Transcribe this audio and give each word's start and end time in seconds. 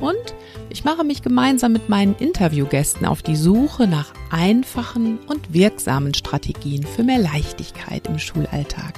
Und 0.00 0.34
ich 0.68 0.84
mache 0.84 1.04
mich 1.04 1.22
gemeinsam 1.22 1.72
mit 1.72 1.88
meinen 1.88 2.14
Interviewgästen 2.16 3.06
auf 3.06 3.22
die 3.22 3.36
Suche 3.36 3.86
nach 3.86 4.12
einfachen 4.30 5.18
und 5.26 5.52
wirksamen 5.52 6.14
Strategien 6.14 6.84
für 6.84 7.02
mehr 7.02 7.18
Leichtigkeit 7.18 8.06
im 8.06 8.18
Schulalltag. 8.18 8.94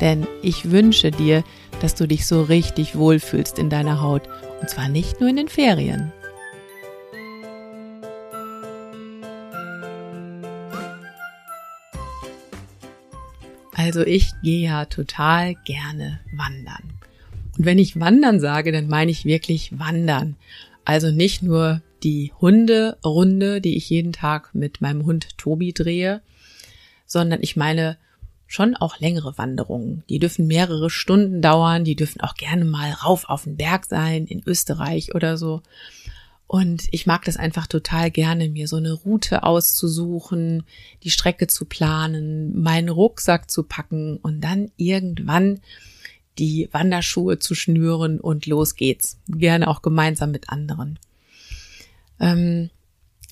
Denn 0.00 0.26
ich 0.42 0.70
wünsche 0.70 1.10
dir, 1.10 1.44
dass 1.80 1.94
du 1.94 2.06
dich 2.06 2.26
so 2.26 2.42
richtig 2.42 2.96
wohlfühlst 2.96 3.58
in 3.58 3.70
deiner 3.70 4.00
Haut. 4.00 4.22
Und 4.60 4.70
zwar 4.70 4.88
nicht 4.88 5.20
nur 5.20 5.30
in 5.30 5.36
den 5.36 5.48
Ferien. 5.48 6.12
Also 13.76 14.00
ich 14.00 14.32
gehe 14.42 14.66
ja 14.66 14.86
total 14.86 15.54
gerne 15.64 16.20
wandern. 16.32 16.93
Und 17.56 17.64
wenn 17.64 17.78
ich 17.78 18.00
wandern 18.00 18.40
sage, 18.40 18.72
dann 18.72 18.88
meine 18.88 19.10
ich 19.10 19.24
wirklich 19.24 19.78
wandern. 19.78 20.36
Also 20.84 21.10
nicht 21.10 21.42
nur 21.42 21.82
die 22.02 22.32
Hunderunde, 22.40 23.60
die 23.60 23.76
ich 23.76 23.88
jeden 23.88 24.12
Tag 24.12 24.54
mit 24.54 24.80
meinem 24.80 25.06
Hund 25.06 25.38
Tobi 25.38 25.72
drehe, 25.72 26.20
sondern 27.06 27.40
ich 27.42 27.56
meine 27.56 27.96
schon 28.46 28.76
auch 28.76 29.00
längere 29.00 29.38
Wanderungen. 29.38 30.04
Die 30.08 30.18
dürfen 30.18 30.46
mehrere 30.46 30.90
Stunden 30.90 31.40
dauern, 31.40 31.84
die 31.84 31.96
dürfen 31.96 32.20
auch 32.20 32.34
gerne 32.34 32.64
mal 32.64 32.90
rauf 32.90 33.28
auf 33.28 33.44
den 33.44 33.56
Berg 33.56 33.86
sein, 33.86 34.26
in 34.26 34.42
Österreich 34.46 35.14
oder 35.14 35.38
so. 35.38 35.62
Und 36.46 36.84
ich 36.90 37.06
mag 37.06 37.24
das 37.24 37.36
einfach 37.36 37.66
total 37.66 38.10
gerne, 38.10 38.50
mir 38.50 38.68
so 38.68 38.76
eine 38.76 38.92
Route 38.92 39.42
auszusuchen, 39.44 40.64
die 41.02 41.10
Strecke 41.10 41.46
zu 41.46 41.64
planen, 41.64 42.60
meinen 42.60 42.90
Rucksack 42.90 43.50
zu 43.50 43.62
packen 43.62 44.18
und 44.18 44.42
dann 44.42 44.70
irgendwann 44.76 45.60
die 46.38 46.68
Wanderschuhe 46.72 47.38
zu 47.38 47.54
schnüren 47.54 48.20
und 48.20 48.46
los 48.46 48.74
geht's. 48.74 49.18
Gerne 49.28 49.68
auch 49.68 49.82
gemeinsam 49.82 50.30
mit 50.30 50.50
anderen. 50.50 50.98
Ähm, 52.20 52.70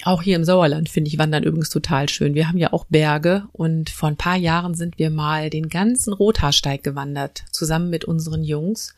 auch 0.04 0.22
hier 0.22 0.36
im 0.36 0.44
Sauerland 0.44 0.88
finde 0.88 1.08
ich 1.08 1.18
Wandern 1.18 1.44
übrigens 1.44 1.70
total 1.70 2.08
schön. 2.08 2.34
Wir 2.34 2.48
haben 2.48 2.58
ja 2.58 2.72
auch 2.72 2.86
Berge 2.86 3.46
und 3.52 3.90
vor 3.90 4.08
ein 4.08 4.16
paar 4.16 4.36
Jahren 4.36 4.74
sind 4.74 4.98
wir 4.98 5.10
mal 5.10 5.50
den 5.50 5.68
ganzen 5.68 6.12
Rothaarsteig 6.12 6.82
gewandert, 6.82 7.44
zusammen 7.52 7.90
mit 7.90 8.04
unseren 8.04 8.42
Jungs. 8.42 8.94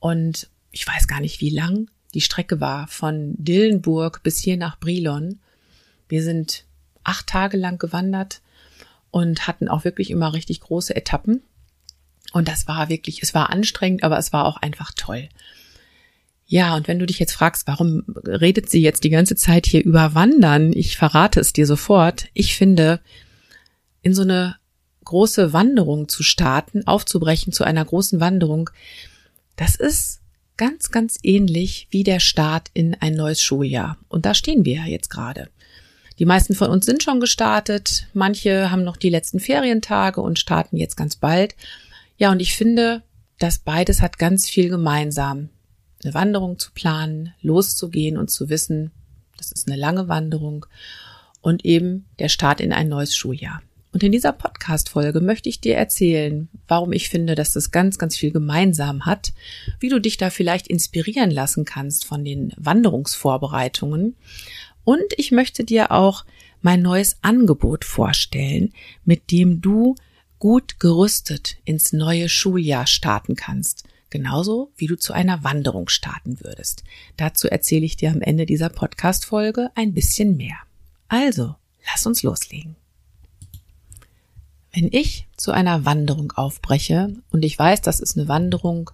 Und 0.00 0.48
ich 0.70 0.86
weiß 0.86 1.08
gar 1.08 1.20
nicht, 1.20 1.40
wie 1.40 1.50
lang 1.50 1.90
die 2.14 2.20
Strecke 2.20 2.60
war, 2.60 2.86
von 2.86 3.34
Dillenburg 3.36 4.22
bis 4.22 4.38
hier 4.38 4.56
nach 4.56 4.78
Brilon. 4.78 5.40
Wir 6.08 6.22
sind 6.22 6.64
acht 7.02 7.26
Tage 7.26 7.56
lang 7.56 7.78
gewandert 7.78 8.40
und 9.10 9.46
hatten 9.46 9.68
auch 9.68 9.84
wirklich 9.84 10.10
immer 10.10 10.32
richtig 10.32 10.60
große 10.60 10.96
Etappen. 10.96 11.42
Und 12.34 12.48
das 12.48 12.66
war 12.66 12.88
wirklich, 12.88 13.22
es 13.22 13.32
war 13.32 13.50
anstrengend, 13.50 14.02
aber 14.02 14.18
es 14.18 14.32
war 14.32 14.44
auch 14.44 14.56
einfach 14.56 14.90
toll. 14.96 15.28
Ja, 16.46 16.74
und 16.74 16.88
wenn 16.88 16.98
du 16.98 17.06
dich 17.06 17.20
jetzt 17.20 17.32
fragst, 17.32 17.68
warum 17.68 18.02
redet 18.26 18.68
sie 18.68 18.82
jetzt 18.82 19.04
die 19.04 19.10
ganze 19.10 19.36
Zeit 19.36 19.66
hier 19.66 19.84
über 19.84 20.16
Wandern? 20.16 20.72
Ich 20.72 20.96
verrate 20.96 21.38
es 21.38 21.52
dir 21.52 21.64
sofort. 21.64 22.26
Ich 22.34 22.56
finde, 22.56 23.00
in 24.02 24.14
so 24.14 24.22
eine 24.22 24.56
große 25.04 25.52
Wanderung 25.52 26.08
zu 26.08 26.24
starten, 26.24 26.84
aufzubrechen 26.88 27.52
zu 27.52 27.62
einer 27.62 27.84
großen 27.84 28.18
Wanderung, 28.18 28.68
das 29.54 29.76
ist 29.76 30.20
ganz, 30.56 30.90
ganz 30.90 31.18
ähnlich 31.22 31.86
wie 31.90 32.02
der 32.02 32.18
Start 32.18 32.68
in 32.74 32.96
ein 33.00 33.14
neues 33.14 33.42
Schuljahr. 33.42 33.96
Und 34.08 34.26
da 34.26 34.34
stehen 34.34 34.64
wir 34.64 34.82
jetzt 34.86 35.08
gerade. 35.08 35.50
Die 36.18 36.26
meisten 36.26 36.54
von 36.56 36.70
uns 36.70 36.84
sind 36.84 37.04
schon 37.04 37.20
gestartet, 37.20 38.08
manche 38.12 38.72
haben 38.72 38.82
noch 38.82 38.96
die 38.96 39.10
letzten 39.10 39.38
Ferientage 39.38 40.20
und 40.20 40.40
starten 40.40 40.76
jetzt 40.76 40.96
ganz 40.96 41.14
bald. 41.14 41.54
Ja, 42.16 42.30
und 42.30 42.40
ich 42.40 42.56
finde, 42.56 43.02
dass 43.38 43.58
beides 43.58 44.00
hat 44.00 44.18
ganz 44.18 44.48
viel 44.48 44.68
gemeinsam. 44.68 45.48
Eine 46.02 46.14
Wanderung 46.14 46.58
zu 46.58 46.70
planen, 46.72 47.34
loszugehen 47.40 48.16
und 48.16 48.30
zu 48.30 48.48
wissen, 48.48 48.90
das 49.36 49.52
ist 49.52 49.68
eine 49.68 49.76
lange 49.76 50.08
Wanderung 50.08 50.66
und 51.40 51.64
eben 51.64 52.06
der 52.18 52.28
Start 52.28 52.60
in 52.60 52.72
ein 52.72 52.88
neues 52.88 53.16
Schuljahr. 53.16 53.62
Und 53.92 54.02
in 54.02 54.10
dieser 54.10 54.32
Podcast-Folge 54.32 55.20
möchte 55.20 55.48
ich 55.48 55.60
dir 55.60 55.76
erzählen, 55.76 56.48
warum 56.66 56.92
ich 56.92 57.08
finde, 57.08 57.36
dass 57.36 57.52
das 57.52 57.70
ganz, 57.70 57.96
ganz 57.96 58.16
viel 58.16 58.32
gemeinsam 58.32 59.06
hat, 59.06 59.32
wie 59.78 59.88
du 59.88 60.00
dich 60.00 60.16
da 60.16 60.30
vielleicht 60.30 60.66
inspirieren 60.66 61.30
lassen 61.30 61.64
kannst 61.64 62.04
von 62.04 62.24
den 62.24 62.52
Wanderungsvorbereitungen. 62.56 64.16
Und 64.82 65.04
ich 65.16 65.30
möchte 65.30 65.62
dir 65.62 65.92
auch 65.92 66.24
mein 66.60 66.82
neues 66.82 67.18
Angebot 67.22 67.84
vorstellen, 67.84 68.72
mit 69.04 69.30
dem 69.30 69.60
du 69.60 69.94
gut 70.44 70.78
gerüstet 70.78 71.56
ins 71.64 71.94
neue 71.94 72.28
Schuljahr 72.28 72.86
starten 72.86 73.34
kannst. 73.34 73.84
Genauso 74.10 74.70
wie 74.76 74.86
du 74.86 74.94
zu 74.94 75.14
einer 75.14 75.42
Wanderung 75.42 75.88
starten 75.88 76.38
würdest. 76.42 76.84
Dazu 77.16 77.48
erzähle 77.48 77.86
ich 77.86 77.96
dir 77.96 78.10
am 78.10 78.20
Ende 78.20 78.44
dieser 78.44 78.68
Podcast-Folge 78.68 79.70
ein 79.74 79.94
bisschen 79.94 80.36
mehr. 80.36 80.58
Also, 81.08 81.54
lass 81.90 82.04
uns 82.04 82.22
loslegen. 82.22 82.76
Wenn 84.70 84.90
ich 84.92 85.26
zu 85.38 85.50
einer 85.50 85.86
Wanderung 85.86 86.32
aufbreche 86.32 87.14
und 87.30 87.42
ich 87.42 87.58
weiß, 87.58 87.80
das 87.80 87.98
ist 87.98 88.18
eine 88.18 88.28
Wanderung, 88.28 88.90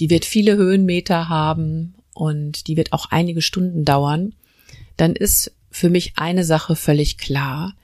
die 0.00 0.08
wird 0.08 0.24
viele 0.24 0.56
Höhenmeter 0.56 1.28
haben 1.28 1.92
und 2.14 2.68
die 2.68 2.78
wird 2.78 2.94
auch 2.94 3.10
einige 3.10 3.42
Stunden 3.42 3.84
dauern, 3.84 4.34
dann 4.96 5.14
ist 5.14 5.52
für 5.70 5.90
mich 5.90 6.14
eine 6.16 6.42
Sache 6.42 6.74
völlig 6.74 7.18
klar, 7.18 7.74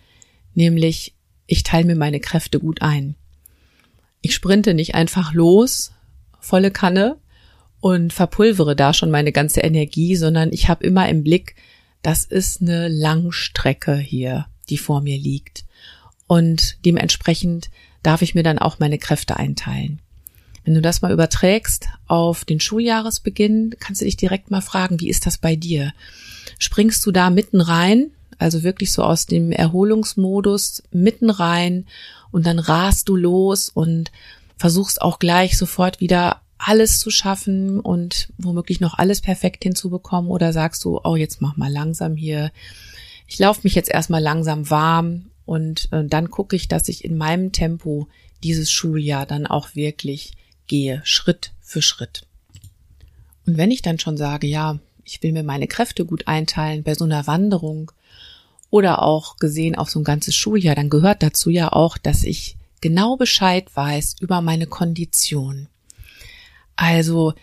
nämlich 0.54 1.12
ich 1.46 1.62
teile 1.62 1.86
mir 1.86 1.96
meine 1.96 2.20
Kräfte 2.20 2.58
gut 2.58 2.82
ein. 2.82 3.14
Ich 4.20 4.34
sprinte 4.34 4.74
nicht 4.74 4.94
einfach 4.94 5.32
los, 5.34 5.92
volle 6.40 6.70
Kanne 6.70 7.16
und 7.80 8.12
verpulvere 8.12 8.74
da 8.74 8.92
schon 8.92 9.10
meine 9.10 9.32
ganze 9.32 9.60
Energie, 9.60 10.16
sondern 10.16 10.52
ich 10.52 10.68
habe 10.68 10.84
immer 10.84 11.08
im 11.08 11.22
Blick, 11.22 11.54
das 12.02 12.24
ist 12.24 12.60
eine 12.60 12.88
Langstrecke 12.88 13.96
hier, 13.96 14.46
die 14.68 14.78
vor 14.78 15.00
mir 15.00 15.16
liegt. 15.16 15.64
Und 16.26 16.84
dementsprechend 16.84 17.70
darf 18.02 18.22
ich 18.22 18.34
mir 18.34 18.42
dann 18.42 18.58
auch 18.58 18.78
meine 18.78 18.98
Kräfte 18.98 19.36
einteilen. 19.36 20.00
Wenn 20.64 20.74
du 20.74 20.82
das 20.82 21.00
mal 21.00 21.12
überträgst 21.12 21.88
auf 22.08 22.44
den 22.44 22.58
Schuljahresbeginn, 22.58 23.76
kannst 23.78 24.00
du 24.00 24.04
dich 24.04 24.16
direkt 24.16 24.50
mal 24.50 24.60
fragen, 24.60 24.98
wie 24.98 25.08
ist 25.08 25.26
das 25.26 25.38
bei 25.38 25.54
dir? 25.54 25.92
Springst 26.58 27.06
du 27.06 27.12
da 27.12 27.30
mitten 27.30 27.60
rein 27.60 28.10
also 28.38 28.62
wirklich 28.62 28.92
so 28.92 29.02
aus 29.02 29.26
dem 29.26 29.52
Erholungsmodus 29.52 30.82
mitten 30.90 31.30
rein 31.30 31.86
und 32.30 32.46
dann 32.46 32.58
rast 32.58 33.08
du 33.08 33.16
los 33.16 33.68
und 33.68 34.10
versuchst 34.56 35.02
auch 35.02 35.18
gleich 35.18 35.56
sofort 35.56 36.00
wieder 36.00 36.40
alles 36.58 36.98
zu 36.98 37.10
schaffen 37.10 37.80
und 37.80 38.28
womöglich 38.38 38.80
noch 38.80 38.94
alles 38.94 39.20
perfekt 39.20 39.64
hinzubekommen 39.64 40.30
oder 40.30 40.52
sagst 40.52 40.84
du, 40.84 41.00
oh, 41.04 41.16
jetzt 41.16 41.42
mach 41.42 41.56
mal 41.56 41.70
langsam 41.70 42.16
hier. 42.16 42.50
Ich 43.26 43.38
laufe 43.38 43.60
mich 43.64 43.74
jetzt 43.74 43.90
erstmal 43.90 44.22
langsam 44.22 44.70
warm 44.70 45.26
und 45.44 45.88
äh, 45.92 46.04
dann 46.04 46.30
gucke 46.30 46.56
ich, 46.56 46.68
dass 46.68 46.88
ich 46.88 47.04
in 47.04 47.16
meinem 47.16 47.52
Tempo 47.52 48.08
dieses 48.42 48.70
Schuljahr 48.70 49.26
dann 49.26 49.46
auch 49.46 49.74
wirklich 49.74 50.32
gehe, 50.66 51.02
Schritt 51.04 51.52
für 51.60 51.82
Schritt. 51.82 52.26
Und 53.46 53.56
wenn 53.56 53.70
ich 53.70 53.82
dann 53.82 53.98
schon 53.98 54.16
sage, 54.16 54.46
ja, 54.46 54.78
ich 55.04 55.22
will 55.22 55.32
mir 55.32 55.44
meine 55.44 55.68
Kräfte 55.68 56.04
gut 56.04 56.26
einteilen 56.26 56.82
bei 56.82 56.94
so 56.94 57.04
einer 57.04 57.26
Wanderung, 57.26 57.92
oder 58.70 59.02
auch 59.02 59.36
gesehen 59.36 59.74
auf 59.74 59.90
so 59.90 60.00
ein 60.00 60.04
ganzes 60.04 60.34
Schuljahr, 60.34 60.74
dann 60.74 60.90
gehört 60.90 61.22
dazu 61.22 61.50
ja 61.50 61.72
auch, 61.72 61.98
dass 61.98 62.24
ich 62.24 62.56
genau 62.80 63.16
Bescheid 63.16 63.74
weiß 63.74 64.16
über 64.20 64.40
meine 64.40 64.66
Kondition. 64.66 65.68
Also, 66.76 67.34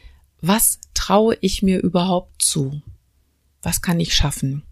was 0.42 0.80
traue 0.94 1.38
ich 1.42 1.64
mir 1.64 1.82
überhaupt 1.82 2.44
zu? 2.44 2.82
Was 3.62 3.82
kann 3.82 4.00
ich 4.00 4.14
schaffen? 4.14 4.64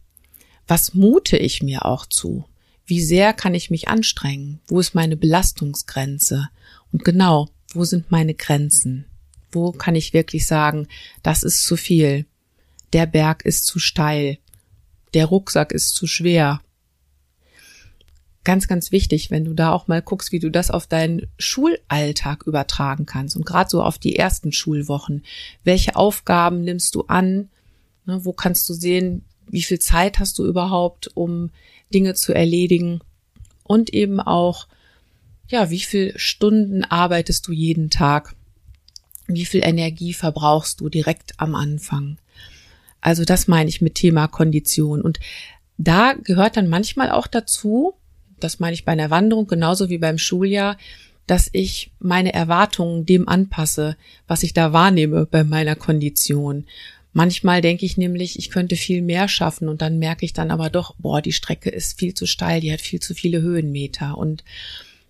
Was 0.68 0.94
mute 0.94 1.38
ich 1.38 1.64
mir 1.64 1.86
auch 1.86 2.06
zu? 2.06 2.46
Wie 2.86 3.02
sehr 3.02 3.34
kann 3.34 3.54
ich 3.54 3.70
mich 3.70 3.88
anstrengen? 3.88 4.60
Wo 4.68 4.80
ist 4.80 4.94
meine 4.94 5.18
Belastungsgrenze? 5.18 6.50
Und 6.92 7.06
genau, 7.06 7.50
wo 7.74 7.86
sind 7.86 8.12
meine 8.12 8.34
Grenzen? 8.34 9.06
Wo 9.52 9.72
kann 9.72 9.96
ich 9.96 10.14
wirklich 10.14 10.46
sagen, 10.46 10.88
das 11.24 11.44
ist 11.44 11.64
zu 11.64 11.78
viel? 11.78 12.26
Der 12.94 13.06
Berg 13.06 13.46
ist 13.46 13.66
zu 13.66 13.80
steil 13.80 14.38
der 15.14 15.26
Rucksack 15.26 15.72
ist 15.72 15.96
zu 15.96 16.08
schwer. 16.08 16.62
Ganz, 18.44 18.68
ganz 18.68 18.92
wichtig, 18.92 19.30
wenn 19.30 19.46
du 19.46 19.54
da 19.54 19.72
auch 19.72 19.88
mal 19.88 20.02
guckst, 20.02 20.32
wie 20.32 20.40
du 20.40 20.50
das 20.50 20.72
auf 20.72 20.88
deinen 20.88 21.28
Schulalltag 21.38 22.44
übertragen 22.48 23.06
kannst 23.06 23.36
und 23.36 23.46
gerade 23.46 23.70
so 23.70 23.84
auf 23.84 24.00
die 24.00 24.16
ersten 24.16 24.52
Schulwochen. 24.52 25.24
Welche 25.64 25.96
Aufgaben 25.96 26.64
nimmst 26.64 26.96
du 26.96 27.04
an? 27.04 27.50
Ne, 28.06 28.26
wo 28.26 28.34
kannst 28.34 28.68
du 28.68 28.74
sehen, 28.74 29.24
wie 29.48 29.62
viel 29.62 29.80
Zeit 29.80 30.18
hast 30.18 30.40
du 30.40 30.46
überhaupt, 30.46 31.12
um 31.16 31.52
Dinge 31.94 32.16
zu 32.16 32.34
erledigen? 32.34 33.02
und 33.72 33.94
eben 33.94 34.20
auch, 34.20 34.68
ja, 35.48 35.70
wie 35.70 35.80
viel 35.80 36.12
Stunden 36.18 36.84
arbeitest 36.84 37.48
du 37.48 37.54
jeden 37.54 37.90
Tag? 37.90 38.36
Wie 39.28 39.46
viel 39.46 39.64
Energie 39.64 40.14
verbrauchst 40.14 40.82
du 40.82 40.90
direkt 40.90 41.40
am 41.40 41.56
Anfang? 41.56 42.18
Also 43.02 43.26
das 43.26 43.48
meine 43.48 43.70
ich 43.70 43.82
mit 43.82 43.96
Thema 43.96 44.28
Kondition. 44.28 45.02
Und 45.02 45.20
da 45.78 46.14
gehört 46.14 46.58
dann 46.58 46.70
manchmal 46.70 47.12
auch 47.12 47.28
dazu, 47.28 47.96
das 48.40 48.60
meine 48.60 48.74
ich 48.74 48.86
bei 48.86 48.92
einer 48.92 49.10
Wanderung 49.10 49.48
genauso 49.48 49.90
wie 49.90 49.98
beim 49.98 50.18
Schuljahr, 50.18 50.78
dass 51.28 51.50
ich 51.54 51.92
meine 52.00 52.34
Erwartungen 52.34 53.06
dem 53.06 53.28
anpasse, 53.28 53.96
was 54.28 54.44
ich 54.44 54.54
da 54.54 54.74
wahrnehme 54.74 55.26
bei 55.26 55.44
meiner 55.44 55.76
Kondition. 55.76 56.66
Manchmal 57.14 57.62
denke 57.62 57.86
ich 57.86 57.98
nämlich, 57.98 58.40
ich 58.40 58.50
könnte 58.50 58.76
viel 58.76 59.02
mehr 59.02 59.28
schaffen 59.28 59.68
und 59.68 59.82
dann 59.82 60.00
merke 60.00 60.26
ich 60.26 60.34
dann 60.34 60.50
aber 60.50 60.70
doch, 60.70 60.96
boah, 60.98 61.22
die 61.22 61.34
Strecke 61.34 61.70
ist 61.70 62.00
viel 62.00 62.14
zu 62.14 62.26
steil, 62.26 62.62
die 62.62 62.72
hat 62.72 62.82
viel 62.82 63.02
zu 63.02 63.14
viele 63.14 63.42
Höhenmeter 63.42 64.18
und 64.18 64.44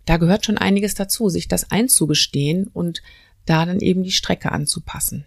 da 0.06 0.18
gehört 0.18 0.46
schon 0.46 0.58
einiges 0.58 0.96
dazu, 0.96 1.30
sich 1.30 1.48
das 1.48 1.70
einzugestehen 1.70 2.68
und 2.74 3.02
da 3.46 3.66
dann 3.66 3.80
eben 3.80 4.04
die 4.04 4.12
Strecke 4.12 4.52
anzupassen. 4.52 5.26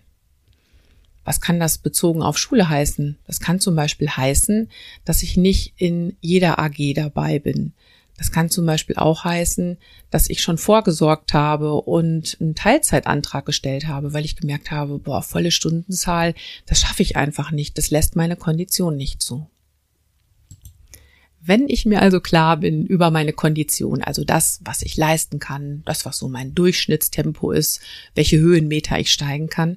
Was 1.25 1.41
kann 1.41 1.59
das 1.59 1.79
bezogen 1.79 2.23
auf 2.23 2.39
Schule 2.39 2.69
heißen? 2.69 3.19
Das 3.27 3.41
kann 3.41 3.61
zum 3.61 3.75
Beispiel 3.75 4.09
heißen, 4.09 4.69
dass 5.05 5.23
ich 5.23 5.37
nicht 5.37 5.75
in 5.77 6.17
jeder 6.21 6.59
AG 6.59 6.95
dabei 6.95 7.39
bin. 7.39 7.73
Das 8.17 8.31
kann 8.31 8.49
zum 8.49 8.65
Beispiel 8.65 8.97
auch 8.97 9.25
heißen, 9.25 9.77
dass 10.11 10.31
ich 10.31 10.41
schon 10.41 10.59
vorgesorgt 10.59 11.35
habe 11.35 11.75
und 11.75 12.37
einen 12.41 12.55
Teilzeitantrag 12.55 13.45
gestellt 13.45 13.89
habe, 13.89 14.13
weil 14.13 14.25
ich 14.25 14.37
gemerkt 14.37 14.71
habe, 14.71 14.99
boah, 14.99 15.23
volle 15.23 15.51
Stundenzahl, 15.51 16.35
das 16.67 16.81
schaffe 16.81 17.03
ich 17.03 17.17
einfach 17.17 17.51
nicht, 17.51 17.77
das 17.77 17.91
lässt 17.91 18.15
meine 18.15 18.37
Kondition 18.37 18.97
nicht 18.97 19.21
zu. 19.21 19.49
Wenn 21.47 21.69
ich 21.69 21.85
mir 21.85 22.01
also 22.01 22.21
klar 22.21 22.57
bin 22.57 22.87
über 22.87 23.11
meine 23.11 23.35
Kondition, 23.35 24.03
also 24.03 24.25
das, 24.25 24.61
was 24.65 24.81
ich 24.81 24.97
leisten 24.97 25.41
kann, 25.41 25.83
das, 25.85 26.07
was 26.07 26.17
so 26.17 26.29
mein 26.29 26.55
Durchschnittstempo 26.55 27.51
ist, 27.51 27.81
welche 28.15 28.39
Höhenmeter 28.39 28.99
ich 28.99 29.13
steigen 29.13 29.49
kann, 29.49 29.77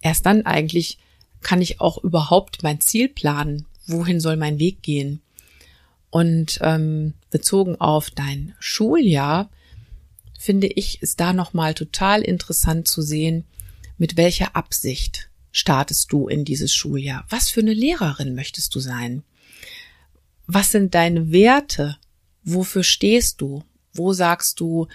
erst 0.00 0.26
dann 0.26 0.46
eigentlich 0.46 0.98
kann 1.40 1.62
ich 1.62 1.80
auch 1.80 2.02
überhaupt 2.02 2.62
mein 2.62 2.80
Ziel 2.80 3.08
planen. 3.08 3.66
Wohin 3.86 4.20
soll 4.20 4.36
mein 4.36 4.58
Weg 4.58 4.82
gehen? 4.82 5.20
Und 6.10 6.58
ähm, 6.62 7.14
bezogen 7.30 7.80
auf 7.80 8.10
dein 8.10 8.54
Schuljahr 8.58 9.50
finde 10.38 10.68
ich, 10.68 11.02
ist 11.02 11.20
da 11.20 11.32
nochmal 11.32 11.74
total 11.74 12.22
interessant 12.22 12.88
zu 12.88 13.02
sehen, 13.02 13.44
mit 13.98 14.16
welcher 14.16 14.56
Absicht 14.56 15.28
startest 15.50 16.12
du 16.12 16.28
in 16.28 16.44
dieses 16.44 16.72
Schuljahr? 16.72 17.26
Was 17.28 17.50
für 17.50 17.60
eine 17.60 17.74
Lehrerin 17.74 18.34
möchtest 18.34 18.74
du 18.74 18.80
sein? 18.80 19.24
Was 20.46 20.70
sind 20.70 20.94
deine 20.94 21.32
Werte? 21.32 21.98
Wofür 22.44 22.84
stehst 22.84 23.40
du? 23.40 23.64
Wo 23.92 24.12
sagst 24.12 24.60
du, 24.60 24.86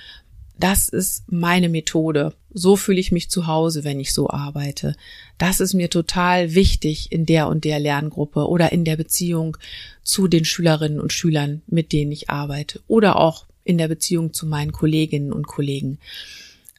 das 0.60 0.88
ist 0.90 1.32
meine 1.32 1.70
Methode. 1.70 2.34
So 2.54 2.76
fühle 2.76 3.00
ich 3.00 3.12
mich 3.12 3.30
zu 3.30 3.48
Hause, 3.48 3.84
wenn 3.84 4.00
ich 4.00 4.14
so 4.14 4.30
arbeite. 4.30 4.96
Das 5.38 5.60
ist 5.60 5.74
mir 5.74 5.90
total 5.90 6.54
wichtig 6.54 7.12
in 7.12 7.26
der 7.26 7.48
und 7.48 7.64
der 7.64 7.80
Lerngruppe 7.80 8.48
oder 8.48 8.72
in 8.72 8.86
der 8.86 8.96
Beziehung 8.96 9.58
zu 10.04 10.28
den 10.28 10.46
Schülerinnen 10.46 11.00
und 11.00 11.12
Schülern, 11.12 11.64
mit 11.68 11.92
denen 11.92 12.12
ich 12.12 12.30
arbeite 12.30 12.82
oder 12.88 13.18
auch 13.18 13.46
in 13.64 13.78
der 13.78 13.88
Beziehung 13.88 14.34
zu 14.34 14.46
meinen 14.46 14.72
Kolleginnen 14.72 15.34
und 15.34 15.48
Kollegen. 15.48 15.98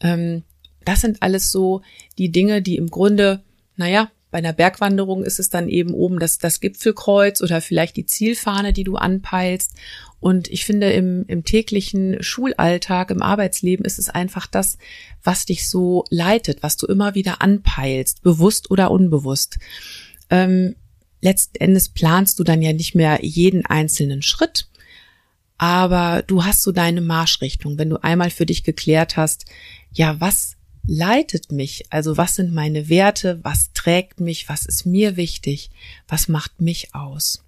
Ähm, 0.00 0.43
das 0.85 1.00
sind 1.00 1.23
alles 1.23 1.50
so 1.50 1.82
die 2.19 2.31
Dinge, 2.31 2.62
die 2.62 2.77
im 2.77 2.91
Grunde, 2.91 3.43
naja, 3.77 4.11
bei 4.34 4.38
einer 4.38 4.52
Bergwanderung 4.52 5.22
ist 5.22 5.38
es 5.38 5.48
dann 5.48 5.69
eben 5.69 5.94
oben 5.94 6.19
das, 6.19 6.38
das 6.38 6.58
Gipfelkreuz 6.58 7.40
oder 7.40 7.60
vielleicht 7.60 7.96
die 7.96 8.04
Zielfahne, 8.04 8.72
die 8.72 8.82
du 8.82 8.96
anpeilst. 8.96 9.75
Und 10.19 10.48
ich 10.48 10.64
finde, 10.64 10.90
im, 10.90 11.25
im 11.28 11.44
täglichen 11.44 12.20
Schulalltag, 12.20 13.12
im 13.12 13.22
Arbeitsleben 13.22 13.84
ist 13.86 14.00
es 14.00 14.10
einfach 14.10 14.48
das, 14.48 14.76
was 15.22 15.46
dich 15.46 15.69
so 15.69 16.04
leitet, 16.10 16.64
was 16.64 16.76
du 16.76 16.88
immer 16.88 17.14
wieder 17.14 17.42
anpeilst, 17.42 18.25
bewusst 18.25 18.72
oder 18.72 18.90
unbewusst. 18.90 19.60
Ähm, 20.31 20.75
letzten 21.20 21.58
Endes 21.58 21.88
planst 21.88 22.40
du 22.40 22.42
dann 22.42 22.60
ja 22.60 22.72
nicht 22.72 22.96
mehr 22.96 23.20
jeden 23.22 23.64
einzelnen 23.64 24.20
Schritt, 24.20 24.66
aber 25.58 26.25
du 26.26 26.44
hast 26.44 26.62
so 26.64 26.72
deine 26.72 27.02
Marschrichtung. 27.02 27.78
Wenn 27.78 27.90
du 27.90 28.02
einmal 28.02 28.31
für 28.31 28.46
dich 28.46 28.64
geklärt 28.64 29.16
hast, 29.16 29.44
ja, 29.92 30.20
was 30.20 30.56
leitet 30.86 31.52
mich? 31.52 31.84
Also 31.90 32.16
was 32.16 32.36
sind 32.36 32.52
meine 32.52 32.88
Werte? 32.88 33.40
Was 33.42 33.72
trägt 33.72 34.20
mich? 34.20 34.48
Was 34.48 34.66
ist 34.66 34.86
mir 34.86 35.16
wichtig? 35.16 35.70
Was 36.08 36.28
macht 36.28 36.60
mich 36.60 36.94
aus? 36.94 37.44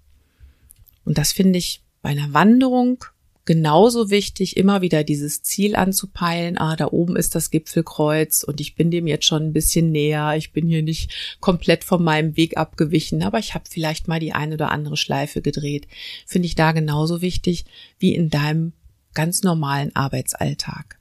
Und 1.05 1.17
das 1.17 1.31
finde 1.31 1.59
ich 1.59 1.81
bei 2.01 2.09
einer 2.09 2.33
Wanderung 2.33 3.03
genauso 3.47 4.09
wichtig, 4.11 4.57
immer 4.57 4.81
wieder 4.81 5.03
dieses 5.03 5.41
Ziel 5.41 5.75
anzupeilen. 5.75 6.57
Ah, 6.57 6.75
da 6.75 6.87
oben 6.87 7.15
ist 7.15 7.33
das 7.33 7.49
Gipfelkreuz 7.49 8.43
und 8.43 8.59
ich 8.59 8.75
bin 8.75 8.91
dem 8.91 9.07
jetzt 9.07 9.25
schon 9.25 9.41
ein 9.41 9.53
bisschen 9.53 9.91
näher. 9.91 10.35
Ich 10.35 10.51
bin 10.51 10.67
hier 10.67 10.83
nicht 10.83 11.37
komplett 11.39 11.83
von 11.83 12.03
meinem 12.03 12.35
Weg 12.35 12.57
abgewichen, 12.57 13.23
aber 13.23 13.39
ich 13.39 13.55
habe 13.55 13.63
vielleicht 13.69 14.07
mal 14.07 14.19
die 14.19 14.33
eine 14.33 14.55
oder 14.55 14.69
andere 14.69 14.97
Schleife 14.97 15.41
gedreht. 15.41 15.87
Finde 16.25 16.45
ich 16.45 16.55
da 16.55 16.73
genauso 16.73 17.21
wichtig 17.21 17.65
wie 17.97 18.13
in 18.13 18.29
deinem 18.29 18.73
ganz 19.13 19.41
normalen 19.43 19.95
Arbeitsalltag. 19.95 20.96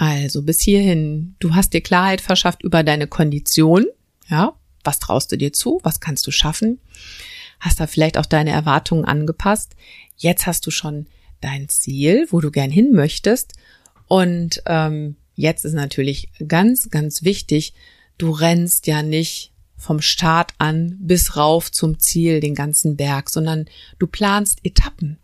Also 0.00 0.42
bis 0.42 0.60
hierhin, 0.60 1.34
du 1.40 1.56
hast 1.56 1.72
dir 1.72 1.80
Klarheit 1.80 2.20
verschafft 2.20 2.62
über 2.62 2.84
deine 2.84 3.08
Kondition, 3.08 3.84
ja, 4.28 4.54
was 4.84 5.00
traust 5.00 5.32
du 5.32 5.36
dir 5.36 5.52
zu, 5.52 5.80
was 5.82 5.98
kannst 5.98 6.24
du 6.28 6.30
schaffen, 6.30 6.78
hast 7.58 7.80
da 7.80 7.88
vielleicht 7.88 8.16
auch 8.16 8.26
deine 8.26 8.52
Erwartungen 8.52 9.04
angepasst. 9.04 9.74
Jetzt 10.16 10.46
hast 10.46 10.64
du 10.68 10.70
schon 10.70 11.06
dein 11.40 11.68
Ziel, 11.68 12.28
wo 12.30 12.40
du 12.40 12.52
gern 12.52 12.70
hin 12.70 12.92
möchtest. 12.92 13.54
Und 14.06 14.62
ähm, 14.66 15.16
jetzt 15.34 15.64
ist 15.64 15.74
natürlich 15.74 16.30
ganz, 16.46 16.90
ganz 16.90 17.24
wichtig, 17.24 17.74
du 18.18 18.30
rennst 18.30 18.86
ja 18.86 19.02
nicht 19.02 19.52
vom 19.76 20.00
Start 20.00 20.52
an 20.58 20.96
bis 21.00 21.36
rauf 21.36 21.72
zum 21.72 21.98
Ziel 21.98 22.38
den 22.38 22.54
ganzen 22.54 22.96
Berg, 22.96 23.30
sondern 23.30 23.66
du 23.98 24.06
planst 24.06 24.60
Etappen. 24.62 25.18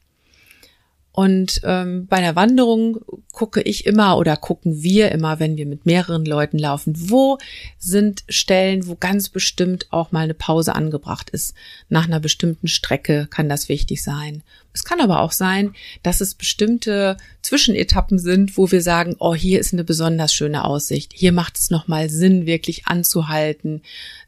Und 1.17 1.61
ähm, 1.63 2.09
bei 2.09 2.17
einer 2.17 2.35
Wanderung 2.35 2.99
gucke 3.31 3.63
ich 3.63 3.87
immer 3.87 4.19
oder 4.19 4.37
gucken 4.37 4.83
wir 4.83 5.13
immer, 5.13 5.39
wenn 5.39 5.57
wir 5.57 5.65
mit 5.65 5.87
mehreren 5.87 6.25
Leuten 6.25 6.59
laufen, 6.59 6.93
wo 7.09 7.39
sind 7.79 8.25
Stellen, 8.29 8.89
wo 8.89 8.97
ganz 8.97 9.29
bestimmt 9.29 9.87
auch 9.93 10.11
mal 10.11 10.25
eine 10.25 10.35
Pause 10.35 10.75
angebracht 10.75 11.31
ist. 11.31 11.55
Nach 11.89 12.07
einer 12.07 12.19
bestimmten 12.19 12.67
Strecke 12.67 13.29
kann 13.31 13.49
das 13.49 13.69
wichtig 13.69 14.03
sein. 14.03 14.43
Es 14.73 14.83
kann 14.83 15.01
aber 15.01 15.21
auch 15.21 15.31
sein, 15.31 15.75
dass 16.03 16.21
es 16.21 16.35
bestimmte 16.35 17.17
Zwischenetappen 17.43 18.19
sind, 18.19 18.59
wo 18.59 18.73
wir 18.73 18.83
sagen, 18.83 19.15
oh, 19.21 19.37
hier 19.37 19.61
ist 19.61 19.73
eine 19.73 19.85
besonders 19.85 20.35
schöne 20.35 20.65
Aussicht. 20.65 21.13
Hier 21.15 21.31
macht 21.31 21.56
es 21.59 21.71
nochmal 21.71 22.11
Sinn, 22.11 22.44
wirklich 22.44 22.89
anzuhalten. 22.89 23.83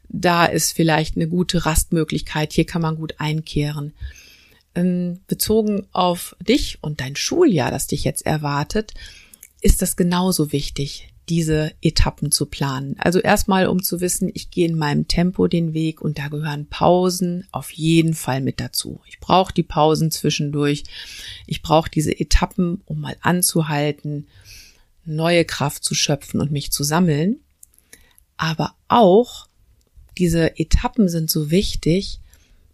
Da 0.07 0.45
ist 0.45 0.71
vielleicht 0.71 1.17
eine 1.17 1.27
gute 1.27 1.65
Rastmöglichkeit. 1.65 2.53
Hier 2.53 2.65
kann 2.65 2.81
man 2.81 2.95
gut 2.95 3.15
einkehren 3.17 3.91
ähm, 4.77 5.19
bezogen 5.27 5.87
auf 5.91 6.35
dich 6.39 6.77
und 6.81 7.01
dein 7.01 7.15
Schuljahr, 7.15 7.71
das 7.71 7.87
dich 7.87 8.03
jetzt 8.03 8.25
erwartet, 8.25 8.93
ist 9.61 9.81
das 9.81 9.95
genauso 9.95 10.51
wichtig, 10.51 11.09
diese 11.29 11.73
Etappen 11.81 12.31
zu 12.31 12.45
planen. 12.45 12.95
Also 12.99 13.19
erstmal, 13.19 13.67
um 13.67 13.83
zu 13.83 13.99
wissen, 13.99 14.31
ich 14.33 14.49
gehe 14.49 14.67
in 14.67 14.77
meinem 14.77 15.07
Tempo 15.07 15.47
den 15.47 15.73
Weg 15.73 15.99
und 15.99 16.19
da 16.19 16.29
gehören 16.29 16.67
Pausen 16.67 17.45
auf 17.51 17.71
jeden 17.71 18.13
Fall 18.13 18.39
mit 18.39 18.59
dazu. 18.61 19.01
Ich 19.07 19.19
brauche 19.19 19.53
die 19.53 19.63
Pausen 19.63 20.11
zwischendurch. 20.11 20.83
Ich 21.45 21.61
brauche 21.61 21.89
diese 21.89 22.17
Etappen, 22.17 22.81
um 22.85 23.01
mal 23.01 23.17
anzuhalten, 23.21 24.27
neue 25.03 25.43
Kraft 25.43 25.83
zu 25.83 25.95
schöpfen 25.95 26.39
und 26.39 26.51
mich 26.51 26.71
zu 26.71 26.83
sammeln. 26.83 27.37
Aber 28.37 28.75
auch 28.87 29.47
diese 30.17 30.57
Etappen 30.59 31.09
sind 31.09 31.29
so 31.29 31.51
wichtig, 31.51 32.19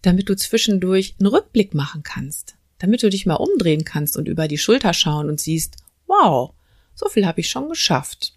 damit 0.06 0.28
du 0.28 0.36
zwischendurch 0.36 1.14
einen 1.18 1.28
Rückblick 1.28 1.74
machen 1.74 2.02
kannst, 2.02 2.56
damit 2.78 3.02
du 3.02 3.08
dich 3.08 3.26
mal 3.26 3.36
umdrehen 3.36 3.84
kannst 3.84 4.16
und 4.16 4.28
über 4.28 4.48
die 4.48 4.58
Schulter 4.58 4.92
schauen 4.92 5.28
und 5.28 5.40
siehst, 5.40 5.76
wow, 6.06 6.52
so 6.94 7.08
viel 7.08 7.26
habe 7.26 7.40
ich 7.40 7.50
schon 7.50 7.68
geschafft. 7.68 8.34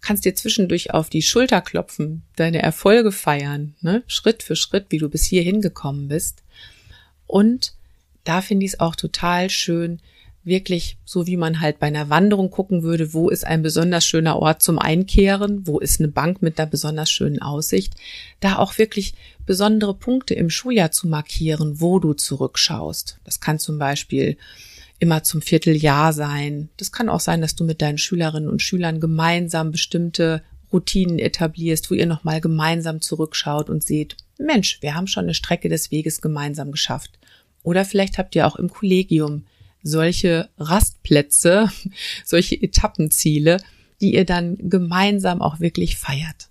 Kannst 0.00 0.24
dir 0.24 0.34
zwischendurch 0.34 0.92
auf 0.92 1.08
die 1.08 1.22
Schulter 1.22 1.60
klopfen, 1.60 2.22
deine 2.36 2.60
Erfolge 2.62 3.12
feiern, 3.12 3.74
ne? 3.80 4.02
Schritt 4.06 4.42
für 4.42 4.56
Schritt, 4.56 4.86
wie 4.90 4.98
du 4.98 5.08
bis 5.08 5.24
hierhin 5.24 5.60
gekommen 5.60 6.08
bist. 6.08 6.42
Und 7.26 7.74
da 8.24 8.42
finde 8.42 8.66
ich 8.66 8.72
es 8.72 8.80
auch 8.80 8.96
total 8.96 9.50
schön, 9.50 10.00
wirklich 10.46 10.96
so 11.04 11.26
wie 11.26 11.36
man 11.36 11.60
halt 11.60 11.80
bei 11.80 11.88
einer 11.88 12.08
Wanderung 12.08 12.50
gucken 12.50 12.82
würde, 12.82 13.12
wo 13.12 13.28
ist 13.28 13.44
ein 13.44 13.62
besonders 13.62 14.06
schöner 14.06 14.36
Ort 14.36 14.62
zum 14.62 14.78
Einkehren, 14.78 15.66
wo 15.66 15.80
ist 15.80 16.00
eine 16.00 16.08
Bank 16.08 16.40
mit 16.40 16.58
einer 16.58 16.70
besonders 16.70 17.10
schönen 17.10 17.42
Aussicht, 17.42 17.94
da 18.38 18.56
auch 18.56 18.78
wirklich 18.78 19.14
besondere 19.46 19.94
Punkte 19.94 20.34
im 20.34 20.50
Schuljahr 20.50 20.90
zu 20.90 21.08
markieren, 21.08 21.80
wo 21.80 21.98
du 21.98 22.12
zurückschaust. 22.12 23.18
Das 23.24 23.40
kann 23.40 23.58
zum 23.58 23.78
Beispiel 23.78 24.36
immer 24.98 25.22
zum 25.22 25.42
Vierteljahr 25.42 26.12
sein. 26.12 26.68
Das 26.76 26.92
kann 26.92 27.08
auch 27.08 27.20
sein, 27.20 27.40
dass 27.40 27.54
du 27.54 27.64
mit 27.64 27.82
deinen 27.82 27.98
Schülerinnen 27.98 28.48
und 28.48 28.62
Schülern 28.62 29.00
gemeinsam 29.00 29.70
bestimmte 29.70 30.42
Routinen 30.72 31.18
etablierst, 31.18 31.90
wo 31.90 31.94
ihr 31.94 32.06
nochmal 32.06 32.40
gemeinsam 32.40 33.00
zurückschaut 33.00 33.70
und 33.70 33.84
seht, 33.84 34.16
Mensch, 34.38 34.78
wir 34.82 34.94
haben 34.94 35.06
schon 35.06 35.24
eine 35.24 35.34
Strecke 35.34 35.68
des 35.68 35.90
Weges 35.90 36.20
gemeinsam 36.20 36.72
geschafft. 36.72 37.18
Oder 37.62 37.84
vielleicht 37.84 38.18
habt 38.18 38.34
ihr 38.34 38.46
auch 38.46 38.56
im 38.56 38.68
Kollegium 38.68 39.44
solche 39.82 40.48
Rastplätze, 40.58 41.70
solche 42.24 42.60
Etappenziele, 42.60 43.58
die 44.00 44.14
ihr 44.14 44.24
dann 44.24 44.56
gemeinsam 44.58 45.40
auch 45.40 45.60
wirklich 45.60 45.96
feiert. 45.96 46.48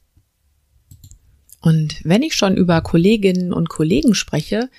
Und 1.66 1.96
wenn 2.04 2.22
ich 2.22 2.36
schon 2.36 2.58
über 2.58 2.80
Kolleginnen 2.82 3.52
und 3.52 3.70
Kollegen 3.70 4.14
spreche, 4.14 4.70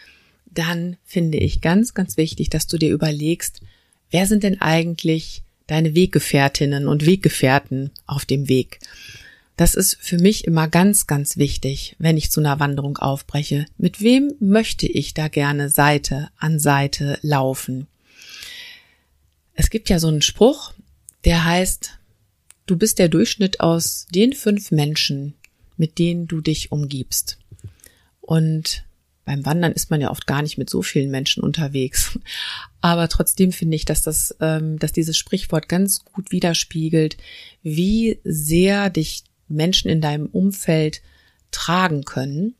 dann 0.44 0.96
finde 1.04 1.36
ich 1.36 1.60
ganz, 1.60 1.94
ganz 1.94 2.16
wichtig, 2.16 2.48
dass 2.48 2.68
du 2.68 2.78
dir 2.78 2.92
überlegst, 2.92 3.60
wer 4.12 4.28
sind 4.28 4.44
denn 4.44 4.60
eigentlich 4.60 5.42
deine 5.66 5.96
Weggefährtinnen 5.96 6.86
und 6.86 7.04
Weggefährten 7.04 7.90
auf 8.06 8.24
dem 8.24 8.48
Weg? 8.48 8.78
Das 9.56 9.74
ist 9.74 9.98
für 10.00 10.18
mich 10.18 10.44
immer 10.44 10.68
ganz, 10.68 11.08
ganz 11.08 11.36
wichtig, 11.36 11.96
wenn 11.98 12.16
ich 12.16 12.30
zu 12.30 12.38
einer 12.38 12.60
Wanderung 12.60 12.98
aufbreche. 12.98 13.66
Mit 13.78 14.00
wem 14.00 14.34
möchte 14.38 14.86
ich 14.86 15.12
da 15.12 15.26
gerne 15.26 15.70
Seite 15.70 16.28
an 16.38 16.60
Seite 16.60 17.18
laufen? 17.20 17.88
Es 19.54 19.70
gibt 19.70 19.88
ja 19.88 19.98
so 19.98 20.06
einen 20.06 20.22
Spruch, 20.22 20.72
der 21.24 21.44
heißt, 21.44 21.98
du 22.66 22.76
bist 22.76 23.00
der 23.00 23.08
Durchschnitt 23.08 23.58
aus 23.58 24.06
den 24.14 24.34
fünf 24.34 24.70
Menschen, 24.70 25.34
mit 25.76 25.98
denen 25.98 26.26
du 26.26 26.40
dich 26.40 26.72
umgibst. 26.72 27.38
Und 28.20 28.84
beim 29.24 29.44
Wandern 29.44 29.72
ist 29.72 29.90
man 29.90 30.00
ja 30.00 30.10
oft 30.10 30.26
gar 30.26 30.42
nicht 30.42 30.56
mit 30.56 30.70
so 30.70 30.82
vielen 30.82 31.10
Menschen 31.10 31.42
unterwegs. 31.42 32.18
Aber 32.80 33.08
trotzdem 33.08 33.52
finde 33.52 33.76
ich, 33.76 33.84
dass 33.84 34.02
das, 34.02 34.36
ähm, 34.40 34.78
dass 34.78 34.92
dieses 34.92 35.16
Sprichwort 35.16 35.68
ganz 35.68 36.04
gut 36.04 36.30
widerspiegelt, 36.30 37.16
wie 37.62 38.20
sehr 38.24 38.88
dich 38.90 39.24
Menschen 39.48 39.90
in 39.90 40.00
deinem 40.00 40.26
Umfeld 40.26 41.02
tragen 41.50 42.04
können, 42.04 42.54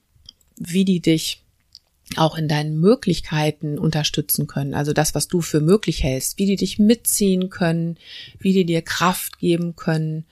wie 0.57 0.85
die 0.85 1.01
dich 1.01 1.43
auch 2.17 2.37
in 2.37 2.49
deinen 2.49 2.79
Möglichkeiten 2.79 3.79
unterstützen 3.79 4.47
können. 4.47 4.75
Also 4.75 4.93
das, 4.93 5.15
was 5.15 5.27
du 5.29 5.41
für 5.41 5.61
möglich 5.61 6.03
hältst, 6.03 6.39
wie 6.39 6.47
die 6.47 6.57
dich 6.57 6.79
mitziehen 6.79 7.51
können, 7.51 7.99
wie 8.39 8.53
die 8.53 8.65
dir 8.65 8.83
Kraft 8.83 9.39
geben 9.39 9.75
können 9.75 10.25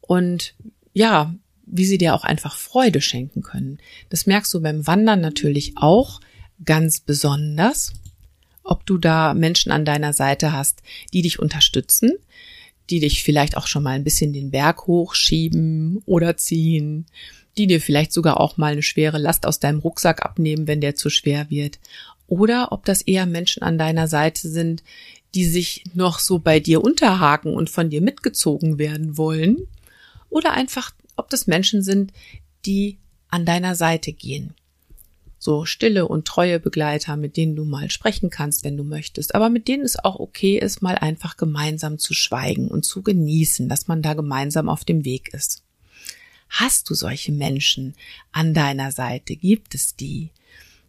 und 0.00 0.54
ja, 0.92 1.34
wie 1.66 1.84
sie 1.84 1.98
dir 1.98 2.14
auch 2.14 2.24
einfach 2.24 2.56
Freude 2.56 3.00
schenken 3.00 3.42
können. 3.42 3.78
Das 4.08 4.26
merkst 4.26 4.54
du 4.54 4.62
beim 4.62 4.86
Wandern 4.86 5.20
natürlich 5.20 5.74
auch 5.76 6.20
ganz 6.64 7.00
besonders, 7.00 7.92
ob 8.62 8.86
du 8.86 8.98
da 8.98 9.34
Menschen 9.34 9.72
an 9.72 9.84
deiner 9.84 10.12
Seite 10.12 10.52
hast, 10.52 10.82
die 11.12 11.22
dich 11.22 11.38
unterstützen, 11.38 12.12
die 12.90 13.00
dich 13.00 13.22
vielleicht 13.22 13.56
auch 13.56 13.66
schon 13.66 13.82
mal 13.82 13.90
ein 13.90 14.04
bisschen 14.04 14.32
den 14.32 14.50
Berg 14.50 14.86
hochschieben 14.86 16.02
oder 16.06 16.36
ziehen, 16.36 17.06
die 17.58 17.66
dir 17.66 17.80
vielleicht 17.80 18.12
sogar 18.12 18.40
auch 18.40 18.56
mal 18.56 18.72
eine 18.72 18.82
schwere 18.82 19.18
Last 19.18 19.46
aus 19.46 19.60
deinem 19.60 19.80
Rucksack 19.80 20.24
abnehmen, 20.24 20.66
wenn 20.66 20.80
der 20.80 20.94
zu 20.94 21.10
schwer 21.10 21.50
wird. 21.50 21.78
Oder 22.28 22.72
ob 22.72 22.84
das 22.84 23.02
eher 23.02 23.26
Menschen 23.26 23.62
an 23.62 23.78
deiner 23.78 24.08
Seite 24.08 24.48
sind, 24.48 24.82
die 25.34 25.44
sich 25.44 25.84
noch 25.94 26.18
so 26.18 26.38
bei 26.38 26.60
dir 26.60 26.82
unterhaken 26.82 27.54
und 27.54 27.70
von 27.70 27.90
dir 27.90 28.00
mitgezogen 28.00 28.78
werden 28.78 29.16
wollen. 29.16 29.58
Oder 30.28 30.52
einfach 30.52 30.92
ob 31.16 31.30
das 31.30 31.46
Menschen 31.46 31.82
sind, 31.82 32.12
die 32.64 32.98
an 33.28 33.44
deiner 33.44 33.74
Seite 33.74 34.12
gehen. 34.12 34.54
So 35.38 35.64
stille 35.64 36.08
und 36.08 36.26
treue 36.26 36.58
Begleiter, 36.58 37.16
mit 37.16 37.36
denen 37.36 37.56
du 37.56 37.64
mal 37.64 37.90
sprechen 37.90 38.30
kannst, 38.30 38.64
wenn 38.64 38.76
du 38.76 38.84
möchtest, 38.84 39.34
aber 39.34 39.50
mit 39.50 39.68
denen 39.68 39.84
es 39.84 40.02
auch 40.02 40.18
okay 40.18 40.58
ist, 40.58 40.82
mal 40.82 40.96
einfach 40.96 41.36
gemeinsam 41.36 41.98
zu 41.98 42.14
schweigen 42.14 42.68
und 42.68 42.84
zu 42.84 43.02
genießen, 43.02 43.68
dass 43.68 43.86
man 43.86 44.02
da 44.02 44.14
gemeinsam 44.14 44.68
auf 44.68 44.84
dem 44.84 45.04
Weg 45.04 45.32
ist. 45.34 45.62
Hast 46.48 46.88
du 46.88 46.94
solche 46.94 47.32
Menschen 47.32 47.94
an 48.32 48.54
deiner 48.54 48.92
Seite? 48.92 49.36
Gibt 49.36 49.74
es 49.74 49.96
die? 49.96 50.30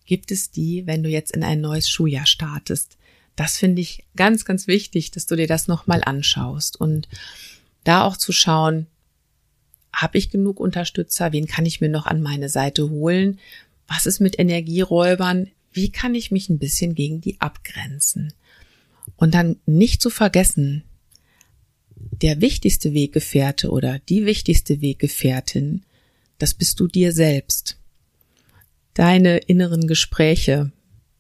Gibt 0.06 0.32
es 0.32 0.52
die, 0.52 0.88
wenn 0.88 1.04
du 1.04 1.10
jetzt 1.10 1.36
in 1.36 1.44
ein 1.44 1.60
neues 1.60 1.90
Schuljahr 1.90 2.26
startest? 2.26 2.98
Das 3.36 3.58
finde 3.58 3.82
ich 3.82 4.06
ganz, 4.16 4.46
ganz 4.46 4.68
wichtig, 4.68 5.12
dass 5.12 5.26
du 5.26 5.36
dir 5.36 5.48
das 5.48 5.68
nochmal 5.68 6.02
anschaust 6.04 6.80
und 6.80 7.08
da 7.84 8.04
auch 8.04 8.18
zu 8.18 8.32
schauen, 8.32 8.88
habe 9.98 10.18
ich 10.20 10.30
genug 10.30 10.60
Unterstützer? 10.60 11.32
Wen 11.34 11.48
kann 11.48 11.66
ich 11.66 11.82
mir 11.82 11.90
noch 11.90 12.06
an 12.06 12.22
meine 12.22 12.50
Seite 12.50 12.90
holen? 12.90 13.40
Was 13.88 14.06
ist 14.06 14.20
mit 14.20 14.38
Energieräubern? 14.38 15.48
Wie 15.72 15.92
kann 15.92 16.14
ich 16.14 16.30
mich 16.30 16.50
ein 16.50 16.60
bisschen 16.60 16.94
gegen 16.94 17.20
die 17.20 17.42
abgrenzen? 17.42 18.34
Und 19.16 19.34
dann 19.34 19.58
nicht 19.66 20.02
zu 20.02 20.12
vergessen, 20.12 20.84
der 21.96 22.42
wichtigste 22.42 22.94
Weggefährte 22.94 23.72
oder 23.72 24.00
die 24.00 24.26
wichtigste 24.26 24.82
Weggefährtin, 24.82 25.84
das 26.38 26.54
bist 26.54 26.80
du 26.80 26.88
dir 26.88 27.12
selbst. 27.12 27.80
Deine 28.94 29.38
inneren 29.38 29.88
Gespräche, 29.88 30.72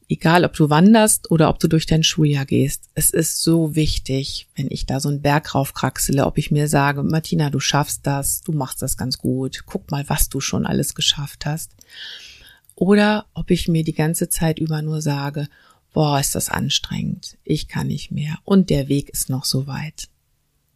egal 0.09 0.45
ob 0.45 0.53
du 0.53 0.69
wanderst 0.69 1.31
oder 1.31 1.49
ob 1.49 1.59
du 1.59 1.67
durch 1.67 1.85
dein 1.85 2.03
Schuljahr 2.03 2.45
gehst, 2.45 2.89
es 2.93 3.09
ist 3.09 3.41
so 3.41 3.75
wichtig, 3.75 4.47
wenn 4.55 4.67
ich 4.69 4.85
da 4.85 4.99
so 4.99 5.09
einen 5.09 5.21
Berg 5.21 5.53
raufkraxele, 5.53 6.25
ob 6.25 6.37
ich 6.37 6.51
mir 6.51 6.67
sage, 6.67 7.03
Martina, 7.03 7.49
du 7.49 7.59
schaffst 7.59 8.07
das, 8.07 8.41
du 8.41 8.51
machst 8.53 8.81
das 8.81 8.97
ganz 8.97 9.17
gut, 9.17 9.63
guck 9.65 9.91
mal, 9.91 10.07
was 10.07 10.29
du 10.29 10.39
schon 10.39 10.65
alles 10.65 10.95
geschafft 10.95 11.45
hast. 11.45 11.71
Oder 12.75 13.25
ob 13.33 13.51
ich 13.51 13.67
mir 13.67 13.83
die 13.83 13.93
ganze 13.93 14.29
Zeit 14.29 14.59
über 14.59 14.81
nur 14.81 15.01
sage, 15.01 15.47
boah, 15.93 16.19
ist 16.19 16.35
das 16.35 16.49
anstrengend, 16.49 17.37
ich 17.43 17.67
kann 17.67 17.87
nicht 17.87 18.11
mehr 18.11 18.37
und 18.43 18.69
der 18.69 18.87
Weg 18.87 19.09
ist 19.09 19.29
noch 19.29 19.45
so 19.45 19.67
weit. 19.67 20.09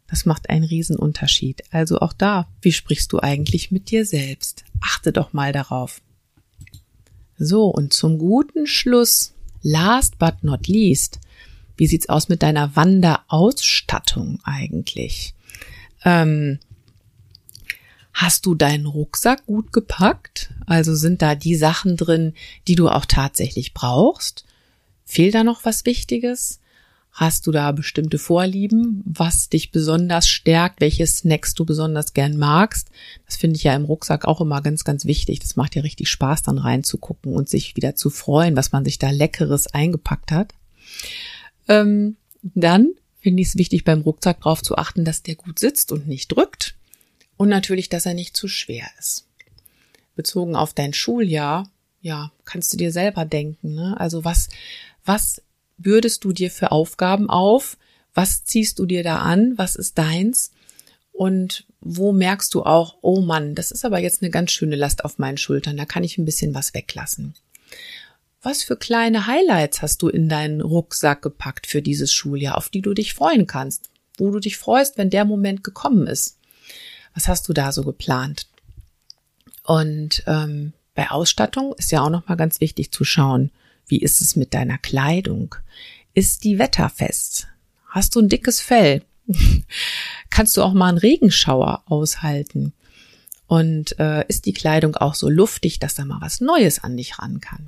Das 0.08 0.26
macht 0.26 0.50
einen 0.50 0.66
Riesenunterschied. 0.66 1.64
Also 1.72 2.00
auch 2.00 2.12
da, 2.12 2.50
wie 2.62 2.74
sprichst 2.74 3.14
du 3.14 3.20
eigentlich 3.20 3.72
mit 3.72 3.92
dir 3.92 4.06
selbst? 4.06 4.66
Achte 4.82 5.14
doch 5.14 5.32
mal 5.32 5.54
darauf. 5.54 6.02
So, 7.44 7.66
und 7.66 7.92
zum 7.92 8.20
guten 8.20 8.68
Schluss, 8.68 9.34
last 9.64 10.20
but 10.20 10.44
not 10.44 10.68
least, 10.68 11.20
wie 11.76 11.88
sieht's 11.88 12.08
aus 12.08 12.30
mit 12.30 12.44
deiner 12.44 12.76
Wanderausstattung 12.76 14.40
eigentlich? 14.44 15.34
Ähm, 16.06 16.60
hast 18.14 18.46
du 18.46 18.54
deinen 18.54 18.86
Rucksack 18.86 19.48
gut 19.48 19.74
gepackt? 19.74 20.54
Also 20.68 20.94
sind 20.94 21.24
da 21.24 21.34
die 21.34 21.56
Sachen 21.56 21.98
drin, 21.98 22.36
die 22.68 22.76
du 22.76 22.90
auch 22.90 23.08
tatsächlich 23.08 23.74
brauchst? 23.74 24.46
Fehlt 25.04 25.34
da 25.34 25.44
noch 25.44 25.66
was 25.66 25.88
Wichtiges? 25.88 26.60
Hast 27.12 27.46
du 27.46 27.52
da 27.52 27.74
bestimmte 27.74 28.18
Vorlieben, 28.18 29.04
was 29.06 29.50
dich 29.50 29.72
besonders 29.72 30.30
stärkt, 30.30 30.80
welche 30.80 31.06
Snacks 31.06 31.54
du 31.54 31.66
besonders 31.66 32.14
gern 32.14 32.38
magst? 32.38 32.90
Das 33.26 33.36
finde 33.36 33.58
ich 33.58 33.64
ja 33.64 33.76
im 33.76 33.84
Rucksack 33.84 34.24
auch 34.26 34.40
immer 34.40 34.62
ganz, 34.62 34.86
ganz 34.86 35.06
wichtig. 35.06 35.40
Das 35.40 35.58
macht 35.58 35.76
ja 35.76 35.82
richtig 35.82 36.10
Spaß, 36.10 36.42
dann 36.44 36.58
reinzugucken 36.58 37.34
und 37.34 37.50
sich 37.50 37.76
wieder 37.76 37.96
zu 37.96 38.10
freuen, 38.10 38.56
was 38.56 38.72
man 38.72 38.86
sich 38.86 38.98
da 38.98 39.10
Leckeres 39.10 39.68
eingepackt 39.68 40.32
hat. 40.32 40.54
Ähm, 41.68 42.16
dann 42.42 42.92
finde 43.20 43.42
ich 43.42 43.50
es 43.50 43.58
wichtig, 43.58 43.84
beim 43.84 44.02
Rucksack 44.02 44.42
darauf 44.42 44.64
zu 44.64 44.78
achten, 44.78 45.04
dass 45.04 45.22
der 45.22 45.36
gut 45.36 45.60
sitzt 45.60 45.92
und 45.92 46.08
nicht 46.08 46.32
drückt. 46.32 46.76
Und 47.36 47.50
natürlich, 47.50 47.90
dass 47.90 48.06
er 48.06 48.14
nicht 48.14 48.38
zu 48.38 48.48
schwer 48.48 48.88
ist. 49.00 49.28
Bezogen 50.16 50.56
auf 50.56 50.74
dein 50.74 50.94
Schuljahr, 50.94 51.70
ja, 52.02 52.32
kannst 52.46 52.72
du 52.72 52.78
dir 52.78 52.92
selber 52.92 53.26
denken. 53.26 53.76
Ne? 53.76 54.00
Also 54.00 54.24
was, 54.24 54.50
was 55.06 55.42
bürdest 55.82 56.24
du 56.24 56.32
dir 56.32 56.52
für 56.52 56.72
Aufgaben 56.72 57.30
auf? 57.30 57.78
Was 58.14 58.44
ziehst 58.44 58.80
du 58.80 58.86
dir 58.86 59.04
da 59.04 59.20
an? 59.20 59.58
Was 59.58 59.76
ist 59.76 59.98
deins? 59.98 60.52
Und 61.12 61.66
wo 61.82 62.12
merkst 62.12 62.54
du 62.54 62.64
auch, 62.64 62.98
oh 63.02 63.22
Mann, 63.22 63.56
das 63.56 63.72
ist 63.72 63.86
aber 63.86 64.00
jetzt 64.00 64.22
eine 64.22 64.32
ganz 64.32 64.52
schöne 64.52 64.76
Last 64.76 65.04
auf 65.04 65.18
meinen 65.18 65.38
Schultern, 65.38 65.78
da 65.78 65.86
kann 65.86 66.04
ich 66.04 66.18
ein 66.18 66.26
bisschen 66.26 66.54
was 66.54 66.74
weglassen. 66.74 67.36
Was 68.42 68.64
für 68.64 68.76
kleine 68.76 69.28
Highlights 69.28 69.82
hast 69.82 70.02
du 70.02 70.08
in 70.08 70.28
deinen 70.28 70.62
Rucksack 70.62 71.22
gepackt 71.22 71.68
für 71.68 71.82
dieses 71.82 72.12
Schuljahr, 72.14 72.58
auf 72.58 72.70
die 72.70 72.82
du 72.82 72.94
dich 72.94 73.14
freuen 73.14 73.46
kannst, 73.46 73.90
wo 74.18 74.32
du 74.32 74.40
dich 74.40 74.58
freust, 74.58 74.98
wenn 74.98 75.10
der 75.10 75.26
Moment 75.26 75.64
gekommen 75.64 76.08
ist? 76.08 76.38
Was 77.14 77.28
hast 77.28 77.48
du 77.50 77.54
da 77.54 77.72
so 77.72 77.84
geplant? 77.84 78.48
Und 79.64 80.24
ähm, 80.26 80.74
bei 80.96 81.12
Ausstattung 81.12 81.74
ist 81.78 81.92
ja 81.92 82.02
auch 82.02 82.10
noch 82.10 82.28
mal 82.28 82.36
ganz 82.36 82.62
wichtig 82.62 82.92
zu 82.92 83.04
schauen, 83.04 83.52
wie 83.92 84.00
ist 84.00 84.22
es 84.22 84.36
mit 84.36 84.54
deiner 84.54 84.78
Kleidung? 84.78 85.54
Ist 86.14 86.46
die 86.46 86.58
wetterfest? 86.58 87.48
Hast 87.88 88.16
du 88.16 88.22
ein 88.22 88.30
dickes 88.30 88.62
Fell? 88.62 89.04
Kannst 90.30 90.56
du 90.58 90.64
auch 90.64 90.74
mal 90.74 90.90
einen 90.90 90.98
Regenschauer 90.98 91.84
aushalten? 91.86 92.74
Und 93.48 94.00
äh, 94.00 94.26
ist 94.30 94.46
die 94.46 94.54
Kleidung 94.54 94.96
auch 94.96 95.14
so 95.14 95.30
luftig, 95.30 95.80
dass 95.80 95.94
da 95.94 96.06
mal 96.06 96.22
was 96.22 96.40
Neues 96.40 96.80
an 96.80 96.96
dich 96.96 97.20
ran 97.20 97.42
kann? 97.42 97.68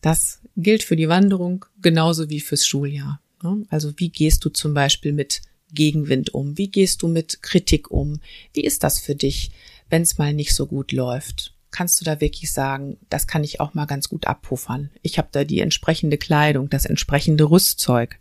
Das 0.00 0.40
gilt 0.56 0.82
für 0.82 0.96
die 0.96 1.10
Wanderung 1.10 1.66
genauso 1.82 2.30
wie 2.30 2.40
fürs 2.40 2.66
Schuljahr. 2.66 3.20
Ne? 3.42 3.66
Also 3.68 3.92
wie 3.96 4.08
gehst 4.08 4.44
du 4.46 4.48
zum 4.48 4.72
Beispiel 4.72 5.12
mit 5.12 5.42
Gegenwind 5.74 6.32
um? 6.32 6.56
Wie 6.56 6.68
gehst 6.68 7.02
du 7.02 7.08
mit 7.08 7.42
Kritik 7.42 7.90
um? 7.90 8.20
Wie 8.54 8.64
ist 8.64 8.82
das 8.82 8.98
für 8.98 9.14
dich, 9.14 9.50
wenn 9.90 10.02
es 10.02 10.16
mal 10.16 10.32
nicht 10.32 10.54
so 10.54 10.66
gut 10.66 10.90
läuft? 10.90 11.51
Kannst 11.72 12.00
du 12.00 12.04
da 12.04 12.20
wirklich 12.20 12.52
sagen, 12.52 12.98
das 13.10 13.26
kann 13.26 13.42
ich 13.42 13.60
auch 13.60 13.74
mal 13.74 13.86
ganz 13.86 14.08
gut 14.08 14.26
abpuffern. 14.26 14.90
Ich 15.02 15.18
habe 15.18 15.28
da 15.32 15.44
die 15.44 15.60
entsprechende 15.60 16.18
Kleidung, 16.18 16.70
das 16.70 16.84
entsprechende 16.84 17.50
Rüstzeug. 17.50 18.18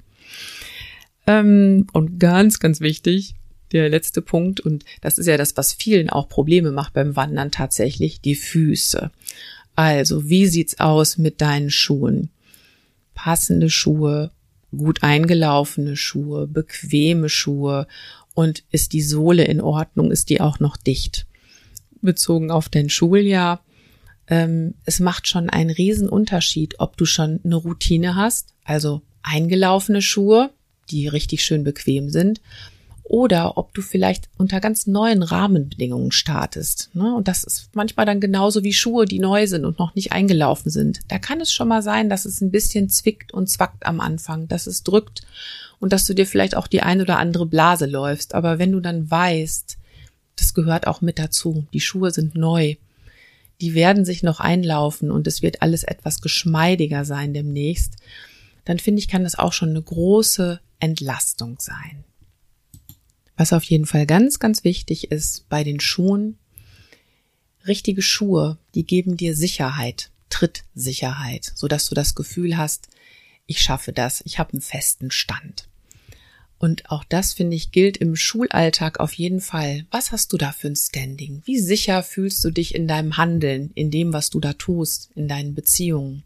Ähm, 1.27 1.87
und 1.93 2.19
ganz, 2.19 2.59
ganz 2.59 2.81
wichtig, 2.81 3.35
der 3.71 3.89
letzte 3.89 4.21
Punkt, 4.21 4.59
und 4.59 4.83
das 5.01 5.17
ist 5.17 5.27
ja 5.27 5.37
das, 5.37 5.55
was 5.55 5.73
vielen 5.73 6.09
auch 6.09 6.27
Probleme 6.27 6.71
macht 6.71 6.93
beim 6.93 7.15
Wandern 7.15 7.51
tatsächlich, 7.51 8.21
die 8.21 8.35
Füße. 8.35 9.11
Also, 9.75 10.29
wie 10.29 10.47
sieht's 10.47 10.79
aus 10.79 11.17
mit 11.17 11.41
deinen 11.41 11.69
Schuhen? 11.69 12.29
Passende 13.13 13.69
Schuhe, 13.69 14.31
gut 14.75 15.03
eingelaufene 15.03 15.95
Schuhe, 15.95 16.47
bequeme 16.47 17.29
Schuhe 17.29 17.87
und 18.33 18.63
ist 18.71 18.93
die 18.93 19.01
Sohle 19.01 19.43
in 19.43 19.61
Ordnung, 19.61 20.11
ist 20.11 20.29
die 20.29 20.41
auch 20.41 20.59
noch 20.59 20.77
dicht. 20.77 21.25
Bezogen 22.01 22.51
auf 22.51 22.69
dein 22.69 22.89
Schuljahr, 22.89 23.63
ähm, 24.27 24.75
es 24.85 24.99
macht 24.99 25.27
schon 25.27 25.49
einen 25.49 25.69
riesen 25.69 26.09
Unterschied, 26.09 26.79
ob 26.79 26.97
du 26.97 27.05
schon 27.05 27.39
eine 27.43 27.55
Routine 27.55 28.15
hast, 28.15 28.53
also 28.63 29.01
eingelaufene 29.23 30.01
Schuhe, 30.01 30.51
die 30.89 31.07
richtig 31.07 31.43
schön 31.43 31.63
bequem 31.63 32.09
sind, 32.09 32.41
oder 33.11 33.57
ob 33.57 33.73
du 33.73 33.81
vielleicht 33.81 34.29
unter 34.37 34.61
ganz 34.61 34.87
neuen 34.87 35.21
Rahmenbedingungen 35.21 36.13
startest. 36.13 36.91
Ne? 36.93 37.13
Und 37.13 37.27
das 37.27 37.43
ist 37.43 37.69
manchmal 37.73 38.05
dann 38.05 38.21
genauso 38.21 38.63
wie 38.63 38.71
Schuhe, 38.71 39.05
die 39.05 39.19
neu 39.19 39.47
sind 39.47 39.65
und 39.65 39.79
noch 39.79 39.95
nicht 39.95 40.13
eingelaufen 40.13 40.71
sind. 40.71 41.01
Da 41.09 41.19
kann 41.19 41.41
es 41.41 41.51
schon 41.51 41.67
mal 41.67 41.81
sein, 41.81 42.09
dass 42.09 42.23
es 42.23 42.39
ein 42.39 42.51
bisschen 42.51 42.89
zwickt 42.89 43.33
und 43.33 43.49
zwackt 43.49 43.85
am 43.85 43.99
Anfang, 43.99 44.47
dass 44.47 44.65
es 44.65 44.83
drückt 44.83 45.23
und 45.81 45.91
dass 45.91 46.05
du 46.05 46.13
dir 46.13 46.25
vielleicht 46.25 46.55
auch 46.55 46.67
die 46.67 46.83
ein 46.83 47.01
oder 47.01 47.17
andere 47.17 47.45
Blase 47.45 47.85
läufst. 47.85 48.33
Aber 48.33 48.59
wenn 48.59 48.71
du 48.71 48.79
dann 48.79 49.11
weißt, 49.11 49.77
das 50.35 50.53
gehört 50.53 50.87
auch 50.87 51.01
mit 51.01 51.19
dazu, 51.19 51.65
die 51.73 51.81
Schuhe 51.81 52.11
sind 52.11 52.35
neu, 52.35 52.75
die 53.61 53.73
werden 53.73 54.05
sich 54.05 54.23
noch 54.23 54.39
einlaufen 54.39 55.11
und 55.11 55.27
es 55.27 55.41
wird 55.41 55.61
alles 55.61 55.83
etwas 55.83 56.21
geschmeidiger 56.21 57.05
sein 57.05 57.33
demnächst, 57.33 57.95
dann 58.65 58.79
finde 58.79 58.99
ich, 58.99 59.07
kann 59.07 59.23
das 59.23 59.37
auch 59.37 59.53
schon 59.53 59.69
eine 59.69 59.81
große 59.81 60.59
Entlastung 60.79 61.57
sein. 61.59 62.03
Was 63.37 63.53
auf 63.53 63.63
jeden 63.63 63.85
Fall 63.85 64.05
ganz, 64.05 64.39
ganz 64.39 64.63
wichtig 64.63 65.11
ist 65.11 65.47
bei 65.49 65.63
den 65.63 65.79
Schuhen, 65.79 66.37
richtige 67.67 68.01
Schuhe, 68.01 68.57
die 68.75 68.85
geben 68.85 69.17
dir 69.17 69.35
Sicherheit, 69.35 70.11
Trittsicherheit, 70.29 71.51
sodass 71.55 71.87
du 71.87 71.95
das 71.95 72.15
Gefühl 72.15 72.57
hast, 72.57 72.87
ich 73.45 73.61
schaffe 73.61 73.93
das, 73.93 74.21
ich 74.25 74.39
habe 74.39 74.53
einen 74.53 74.61
festen 74.61 75.11
Stand. 75.11 75.67
Und 76.61 76.91
auch 76.91 77.03
das, 77.03 77.33
finde 77.33 77.55
ich, 77.55 77.71
gilt 77.71 77.97
im 77.97 78.15
Schulalltag 78.15 78.99
auf 78.99 79.13
jeden 79.13 79.41
Fall. 79.41 79.87
Was 79.89 80.11
hast 80.11 80.31
du 80.31 80.37
da 80.37 80.51
für 80.51 80.67
ein 80.67 80.75
Standing? 80.75 81.41
Wie 81.43 81.57
sicher 81.57 82.03
fühlst 82.03 82.45
du 82.45 82.51
dich 82.51 82.75
in 82.75 82.87
deinem 82.87 83.17
Handeln, 83.17 83.71
in 83.73 83.89
dem, 83.89 84.13
was 84.13 84.29
du 84.29 84.39
da 84.39 84.53
tust, 84.53 85.09
in 85.15 85.27
deinen 85.27 85.55
Beziehungen? 85.55 86.21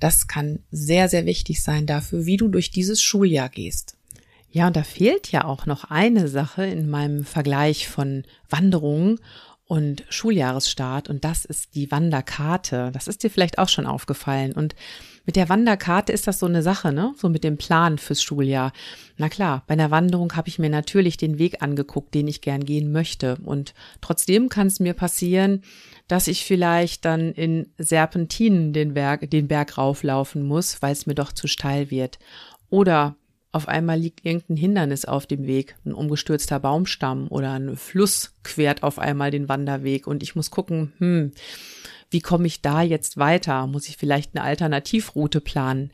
Das 0.00 0.26
kann 0.26 0.58
sehr, 0.72 1.08
sehr 1.08 1.24
wichtig 1.24 1.62
sein 1.62 1.86
dafür, 1.86 2.26
wie 2.26 2.36
du 2.36 2.48
durch 2.48 2.72
dieses 2.72 3.00
Schuljahr 3.00 3.48
gehst. 3.48 3.96
Ja, 4.50 4.66
und 4.66 4.74
da 4.74 4.82
fehlt 4.82 5.30
ja 5.30 5.44
auch 5.44 5.66
noch 5.66 5.84
eine 5.84 6.26
Sache 6.26 6.66
in 6.66 6.90
meinem 6.90 7.24
Vergleich 7.24 7.86
von 7.86 8.24
Wanderungen 8.50 9.20
und 9.68 10.04
Schuljahresstart 10.08 11.10
und 11.10 11.24
das 11.24 11.44
ist 11.44 11.74
die 11.74 11.90
Wanderkarte. 11.90 12.90
Das 12.92 13.06
ist 13.06 13.22
dir 13.22 13.30
vielleicht 13.30 13.58
auch 13.58 13.68
schon 13.68 13.86
aufgefallen 13.86 14.52
und 14.52 14.74
mit 15.26 15.36
der 15.36 15.50
Wanderkarte 15.50 16.10
ist 16.10 16.26
das 16.26 16.38
so 16.38 16.46
eine 16.46 16.62
Sache, 16.62 16.90
ne? 16.90 17.12
So 17.18 17.28
mit 17.28 17.44
dem 17.44 17.58
Plan 17.58 17.98
fürs 17.98 18.22
Schuljahr. 18.22 18.72
Na 19.18 19.28
klar, 19.28 19.64
bei 19.66 19.74
einer 19.74 19.90
Wanderung 19.90 20.34
habe 20.34 20.48
ich 20.48 20.58
mir 20.58 20.70
natürlich 20.70 21.18
den 21.18 21.38
Weg 21.38 21.62
angeguckt, 21.62 22.14
den 22.14 22.28
ich 22.28 22.40
gern 22.40 22.64
gehen 22.64 22.92
möchte 22.92 23.36
und 23.44 23.74
trotzdem 24.00 24.48
kann 24.48 24.68
es 24.68 24.80
mir 24.80 24.94
passieren, 24.94 25.62
dass 26.08 26.28
ich 26.28 26.46
vielleicht 26.46 27.04
dann 27.04 27.32
in 27.32 27.70
Serpentinen 27.76 28.72
den 28.72 28.94
Berg 28.94 29.30
den 29.30 29.48
Berg 29.48 29.76
rauflaufen 29.76 30.42
muss, 30.42 30.80
weil 30.80 30.92
es 30.92 31.04
mir 31.04 31.14
doch 31.14 31.32
zu 31.32 31.46
steil 31.46 31.90
wird. 31.90 32.18
Oder 32.70 33.16
auf 33.50 33.66
einmal 33.68 33.98
liegt 33.98 34.24
irgendein 34.24 34.56
Hindernis 34.56 35.04
auf 35.04 35.26
dem 35.26 35.46
Weg, 35.46 35.76
ein 35.86 35.94
umgestürzter 35.94 36.60
Baumstamm 36.60 37.28
oder 37.28 37.52
ein 37.52 37.76
Fluss 37.76 38.34
quert 38.42 38.82
auf 38.82 38.98
einmal 38.98 39.30
den 39.30 39.48
Wanderweg 39.48 40.06
und 40.06 40.22
ich 40.22 40.36
muss 40.36 40.50
gucken, 40.50 40.92
hm, 40.98 41.32
wie 42.10 42.20
komme 42.20 42.46
ich 42.46 42.60
da 42.60 42.82
jetzt 42.82 43.16
weiter? 43.16 43.66
Muss 43.66 43.88
ich 43.88 43.96
vielleicht 43.96 44.34
eine 44.34 44.44
Alternativroute 44.44 45.40
planen? 45.40 45.92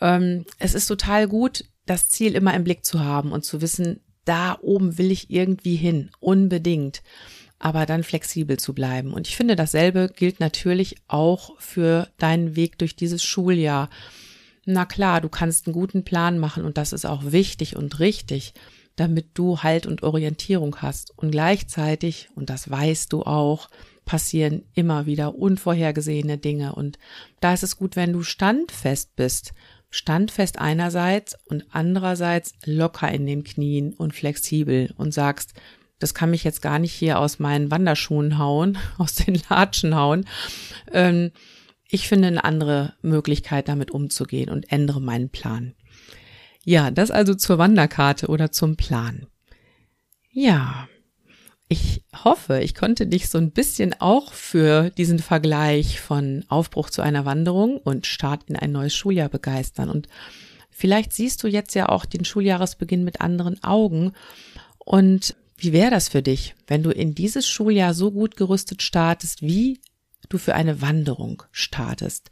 Ähm, 0.00 0.44
es 0.58 0.74
ist 0.74 0.86
total 0.86 1.26
gut, 1.26 1.64
das 1.86 2.08
Ziel 2.08 2.34
immer 2.34 2.54
im 2.54 2.64
Blick 2.64 2.84
zu 2.84 3.00
haben 3.00 3.32
und 3.32 3.44
zu 3.44 3.60
wissen, 3.60 4.00
da 4.24 4.58
oben 4.60 4.98
will 4.98 5.10
ich 5.10 5.30
irgendwie 5.30 5.76
hin, 5.76 6.10
unbedingt, 6.20 7.02
aber 7.58 7.86
dann 7.86 8.04
flexibel 8.04 8.58
zu 8.58 8.74
bleiben. 8.74 9.12
Und 9.12 9.26
ich 9.26 9.36
finde, 9.36 9.56
dasselbe 9.56 10.10
gilt 10.14 10.38
natürlich 10.38 10.96
auch 11.08 11.58
für 11.58 12.08
deinen 12.18 12.54
Weg 12.54 12.78
durch 12.78 12.94
dieses 12.94 13.24
Schuljahr 13.24 13.88
na 14.70 14.84
klar, 14.84 15.22
du 15.22 15.30
kannst 15.30 15.66
einen 15.66 15.72
guten 15.72 16.04
Plan 16.04 16.38
machen 16.38 16.66
und 16.66 16.76
das 16.76 16.92
ist 16.92 17.06
auch 17.06 17.32
wichtig 17.32 17.74
und 17.74 18.00
richtig, 18.00 18.52
damit 18.96 19.28
du 19.32 19.62
Halt 19.62 19.86
und 19.86 20.02
Orientierung 20.02 20.76
hast. 20.82 21.16
Und 21.16 21.30
gleichzeitig, 21.30 22.28
und 22.34 22.50
das 22.50 22.70
weißt 22.70 23.10
du 23.14 23.22
auch, 23.22 23.70
passieren 24.04 24.64
immer 24.74 25.06
wieder 25.06 25.36
unvorhergesehene 25.36 26.36
Dinge. 26.36 26.74
Und 26.74 26.98
da 27.40 27.54
ist 27.54 27.62
es 27.62 27.78
gut, 27.78 27.96
wenn 27.96 28.12
du 28.12 28.22
standfest 28.22 29.16
bist. 29.16 29.54
Standfest 29.88 30.58
einerseits 30.58 31.34
und 31.46 31.64
andererseits 31.70 32.52
locker 32.66 33.10
in 33.10 33.24
den 33.24 33.44
Knien 33.44 33.94
und 33.94 34.12
flexibel 34.12 34.92
und 34.98 35.14
sagst, 35.14 35.54
das 35.98 36.12
kann 36.12 36.28
mich 36.28 36.44
jetzt 36.44 36.60
gar 36.60 36.78
nicht 36.78 36.92
hier 36.92 37.20
aus 37.20 37.38
meinen 37.38 37.70
Wanderschuhen 37.70 38.36
hauen, 38.36 38.76
aus 38.98 39.14
den 39.14 39.40
Latschen 39.48 39.94
hauen. 39.94 40.26
Ähm, 40.92 41.30
ich 41.88 42.08
finde 42.08 42.28
eine 42.28 42.44
andere 42.44 42.94
Möglichkeit, 43.02 43.68
damit 43.68 43.90
umzugehen 43.90 44.50
und 44.50 44.70
ändere 44.70 45.00
meinen 45.00 45.30
Plan. 45.30 45.74
Ja, 46.64 46.90
das 46.90 47.10
also 47.10 47.34
zur 47.34 47.58
Wanderkarte 47.58 48.26
oder 48.26 48.52
zum 48.52 48.76
Plan. 48.76 49.26
Ja, 50.30 50.86
ich 51.68 52.02
hoffe, 52.24 52.60
ich 52.60 52.74
konnte 52.74 53.06
dich 53.06 53.28
so 53.28 53.38
ein 53.38 53.50
bisschen 53.50 53.94
auch 54.00 54.32
für 54.32 54.90
diesen 54.90 55.18
Vergleich 55.18 56.00
von 56.00 56.44
Aufbruch 56.48 56.90
zu 56.90 57.02
einer 57.02 57.24
Wanderung 57.24 57.78
und 57.78 58.06
Start 58.06 58.44
in 58.48 58.56
ein 58.56 58.72
neues 58.72 58.94
Schuljahr 58.94 59.28
begeistern. 59.28 59.90
Und 59.90 60.08
vielleicht 60.70 61.12
siehst 61.12 61.42
du 61.42 61.48
jetzt 61.48 61.74
ja 61.74 61.88
auch 61.88 62.04
den 62.04 62.24
Schuljahresbeginn 62.24 63.04
mit 63.04 63.20
anderen 63.20 63.62
Augen. 63.62 64.12
Und 64.78 65.36
wie 65.56 65.72
wäre 65.72 65.90
das 65.90 66.08
für 66.08 66.22
dich, 66.22 66.54
wenn 66.66 66.82
du 66.82 66.90
in 66.90 67.14
dieses 67.14 67.46
Schuljahr 67.46 67.92
so 67.92 68.12
gut 68.12 68.36
gerüstet 68.36 68.82
startest 68.82 69.42
wie 69.42 69.80
du 70.28 70.38
für 70.38 70.54
eine 70.54 70.80
Wanderung 70.80 71.42
startest. 71.52 72.30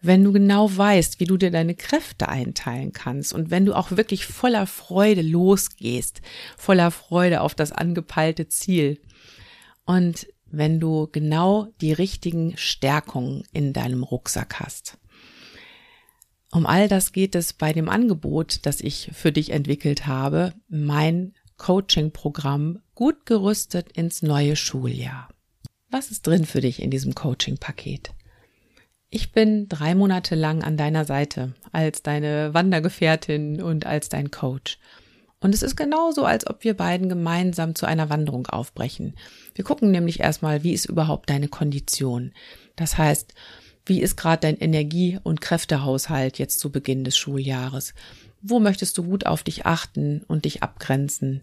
Wenn 0.00 0.22
du 0.22 0.32
genau 0.32 0.74
weißt, 0.76 1.18
wie 1.18 1.24
du 1.24 1.36
dir 1.36 1.50
deine 1.50 1.74
Kräfte 1.74 2.28
einteilen 2.28 2.92
kannst 2.92 3.32
und 3.32 3.50
wenn 3.50 3.66
du 3.66 3.74
auch 3.74 3.90
wirklich 3.90 4.26
voller 4.26 4.66
Freude 4.66 5.22
losgehst, 5.22 6.22
voller 6.56 6.90
Freude 6.90 7.40
auf 7.40 7.54
das 7.54 7.72
angepeilte 7.72 8.48
Ziel 8.48 9.00
und 9.84 10.28
wenn 10.50 10.80
du 10.80 11.08
genau 11.10 11.68
die 11.80 11.92
richtigen 11.92 12.56
Stärkungen 12.56 13.44
in 13.52 13.72
deinem 13.72 14.02
Rucksack 14.02 14.60
hast. 14.60 14.98
Um 16.50 16.64
all 16.64 16.88
das 16.88 17.12
geht 17.12 17.34
es 17.34 17.52
bei 17.52 17.72
dem 17.72 17.88
Angebot, 17.88 18.60
das 18.64 18.80
ich 18.80 19.10
für 19.12 19.32
dich 19.32 19.50
entwickelt 19.50 20.06
habe, 20.06 20.54
mein 20.68 21.34
Coaching-Programm 21.58 22.80
gut 22.94 23.26
gerüstet 23.26 23.92
ins 23.92 24.22
neue 24.22 24.56
Schuljahr. 24.56 25.28
Was 25.90 26.10
ist 26.10 26.26
drin 26.26 26.44
für 26.44 26.60
dich 26.60 26.82
in 26.82 26.90
diesem 26.90 27.14
Coaching-Paket? 27.14 28.10
Ich 29.08 29.32
bin 29.32 29.70
drei 29.70 29.94
Monate 29.94 30.34
lang 30.34 30.62
an 30.62 30.76
deiner 30.76 31.06
Seite 31.06 31.54
als 31.72 32.02
deine 32.02 32.52
Wandergefährtin 32.52 33.62
und 33.62 33.86
als 33.86 34.10
dein 34.10 34.30
Coach. 34.30 34.78
Und 35.40 35.54
es 35.54 35.62
ist 35.62 35.76
genauso, 35.76 36.26
als 36.26 36.46
ob 36.46 36.62
wir 36.62 36.74
beiden 36.74 37.08
gemeinsam 37.08 37.74
zu 37.74 37.86
einer 37.86 38.10
Wanderung 38.10 38.46
aufbrechen. 38.48 39.14
Wir 39.54 39.64
gucken 39.64 39.90
nämlich 39.90 40.20
erstmal, 40.20 40.62
wie 40.62 40.74
ist 40.74 40.84
überhaupt 40.84 41.30
deine 41.30 41.48
Kondition. 41.48 42.32
Das 42.76 42.98
heißt, 42.98 43.32
wie 43.86 44.02
ist 44.02 44.16
gerade 44.16 44.42
dein 44.42 44.58
Energie- 44.58 45.18
und 45.22 45.40
Kräftehaushalt 45.40 46.38
jetzt 46.38 46.58
zu 46.58 46.70
Beginn 46.70 47.04
des 47.04 47.16
Schuljahres? 47.16 47.94
Wo 48.42 48.60
möchtest 48.60 48.98
du 48.98 49.04
gut 49.04 49.24
auf 49.24 49.42
dich 49.42 49.64
achten 49.64 50.22
und 50.28 50.44
dich 50.44 50.62
abgrenzen? 50.62 51.40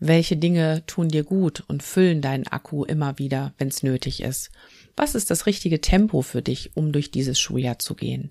Welche 0.00 0.36
Dinge 0.36 0.84
tun 0.86 1.08
dir 1.08 1.24
gut 1.24 1.64
und 1.66 1.82
füllen 1.82 2.22
deinen 2.22 2.46
Akku 2.46 2.84
immer 2.84 3.18
wieder, 3.18 3.52
wenn 3.58 3.68
es 3.68 3.82
nötig 3.82 4.22
ist? 4.22 4.50
Was 4.96 5.14
ist 5.14 5.30
das 5.30 5.46
richtige 5.46 5.80
Tempo 5.80 6.22
für 6.22 6.42
dich, 6.42 6.70
um 6.74 6.92
durch 6.92 7.10
dieses 7.10 7.38
Schuljahr 7.40 7.78
zu 7.78 7.94
gehen? 7.94 8.30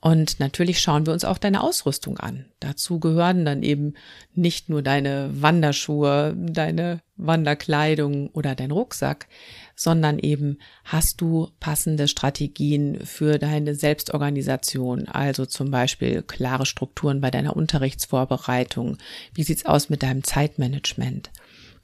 Und 0.00 0.38
natürlich 0.38 0.80
schauen 0.80 1.06
wir 1.06 1.12
uns 1.12 1.24
auch 1.24 1.38
deine 1.38 1.60
Ausrüstung 1.60 2.18
an. 2.18 2.44
Dazu 2.60 3.00
gehören 3.00 3.44
dann 3.44 3.64
eben 3.64 3.94
nicht 4.32 4.68
nur 4.68 4.80
deine 4.80 5.30
Wanderschuhe, 5.32 6.36
deine 6.38 7.00
Wanderkleidung 7.16 8.28
oder 8.30 8.54
dein 8.54 8.70
Rucksack, 8.70 9.26
sondern 9.74 10.20
eben 10.20 10.58
hast 10.84 11.20
du 11.20 11.48
passende 11.58 12.06
Strategien 12.06 13.04
für 13.04 13.38
deine 13.38 13.74
Selbstorganisation, 13.74 15.08
also 15.08 15.46
zum 15.46 15.72
Beispiel 15.72 16.22
klare 16.22 16.64
Strukturen 16.64 17.20
bei 17.20 17.32
deiner 17.32 17.56
Unterrichtsvorbereitung. 17.56 18.98
Wie 19.34 19.42
sieht's 19.42 19.66
aus 19.66 19.88
mit 19.88 20.04
deinem 20.04 20.22
Zeitmanagement? 20.22 21.30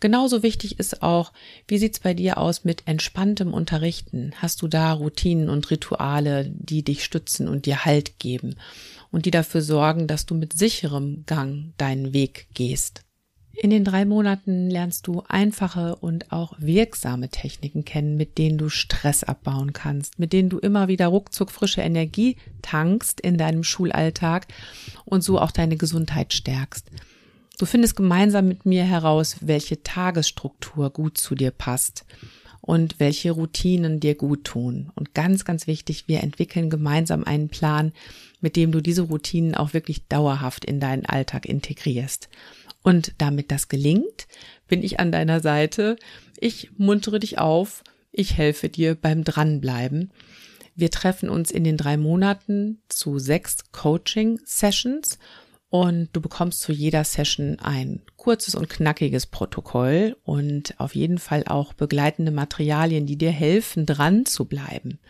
Genauso 0.00 0.42
wichtig 0.42 0.78
ist 0.78 1.02
auch, 1.02 1.32
wie 1.68 1.78
sieht's 1.78 2.00
bei 2.00 2.14
dir 2.14 2.38
aus 2.38 2.64
mit 2.64 2.82
entspanntem 2.86 3.52
Unterrichten? 3.52 4.32
Hast 4.36 4.62
du 4.62 4.68
da 4.68 4.92
Routinen 4.92 5.48
und 5.48 5.70
Rituale, 5.70 6.50
die 6.50 6.82
dich 6.82 7.04
stützen 7.04 7.48
und 7.48 7.66
dir 7.66 7.84
Halt 7.84 8.18
geben 8.18 8.56
und 9.10 9.26
die 9.26 9.30
dafür 9.30 9.62
sorgen, 9.62 10.06
dass 10.06 10.26
du 10.26 10.34
mit 10.34 10.52
sicherem 10.52 11.24
Gang 11.26 11.72
deinen 11.78 12.12
Weg 12.12 12.48
gehst? 12.54 13.04
In 13.56 13.70
den 13.70 13.84
drei 13.84 14.04
Monaten 14.04 14.68
lernst 14.68 15.06
du 15.06 15.22
einfache 15.28 15.94
und 15.96 16.32
auch 16.32 16.54
wirksame 16.58 17.28
Techniken 17.28 17.84
kennen, 17.84 18.16
mit 18.16 18.36
denen 18.36 18.58
du 18.58 18.68
Stress 18.68 19.22
abbauen 19.22 19.72
kannst, 19.72 20.18
mit 20.18 20.32
denen 20.32 20.48
du 20.48 20.58
immer 20.58 20.88
wieder 20.88 21.06
ruckzuck 21.06 21.52
frische 21.52 21.80
Energie 21.80 22.36
tankst 22.62 23.20
in 23.20 23.38
deinem 23.38 23.62
Schulalltag 23.62 24.48
und 25.04 25.22
so 25.22 25.38
auch 25.38 25.52
deine 25.52 25.76
Gesundheit 25.76 26.32
stärkst. 26.32 26.90
Du 27.58 27.66
findest 27.66 27.94
gemeinsam 27.94 28.48
mit 28.48 28.66
mir 28.66 28.84
heraus, 28.84 29.36
welche 29.40 29.82
Tagesstruktur 29.82 30.90
gut 30.90 31.18
zu 31.18 31.34
dir 31.34 31.52
passt 31.52 32.04
und 32.60 32.98
welche 32.98 33.30
Routinen 33.30 34.00
dir 34.00 34.16
gut 34.16 34.44
tun. 34.44 34.90
Und 34.96 35.14
ganz, 35.14 35.44
ganz 35.44 35.66
wichtig, 35.66 36.08
wir 36.08 36.22
entwickeln 36.22 36.68
gemeinsam 36.68 37.22
einen 37.24 37.48
Plan, 37.48 37.92
mit 38.40 38.56
dem 38.56 38.72
du 38.72 38.80
diese 38.80 39.02
Routinen 39.02 39.54
auch 39.54 39.72
wirklich 39.72 40.06
dauerhaft 40.08 40.64
in 40.64 40.80
deinen 40.80 41.06
Alltag 41.06 41.46
integrierst. 41.46 42.28
Und 42.82 43.12
damit 43.18 43.50
das 43.50 43.68
gelingt, 43.68 44.26
bin 44.66 44.82
ich 44.82 44.98
an 44.98 45.12
deiner 45.12 45.40
Seite. 45.40 45.96
Ich 46.40 46.70
muntere 46.76 47.20
dich 47.20 47.38
auf. 47.38 47.84
Ich 48.10 48.36
helfe 48.36 48.68
dir 48.68 48.94
beim 48.94 49.24
Dranbleiben. 49.24 50.10
Wir 50.74 50.90
treffen 50.90 51.28
uns 51.28 51.50
in 51.50 51.62
den 51.62 51.76
drei 51.76 51.96
Monaten 51.96 52.82
zu 52.88 53.18
sechs 53.18 53.58
Coaching-Sessions 53.70 55.18
und 55.74 56.10
du 56.12 56.20
bekommst 56.20 56.60
zu 56.60 56.70
jeder 56.70 57.02
Session 57.02 57.58
ein 57.58 58.00
kurzes 58.16 58.54
und 58.54 58.68
knackiges 58.68 59.26
Protokoll 59.26 60.16
und 60.22 60.78
auf 60.78 60.94
jeden 60.94 61.18
Fall 61.18 61.42
auch 61.48 61.72
begleitende 61.72 62.30
Materialien, 62.30 63.06
die 63.06 63.18
dir 63.18 63.32
helfen, 63.32 63.84
dran 63.84 64.24
zu 64.24 64.44
bleiben. 64.44 65.00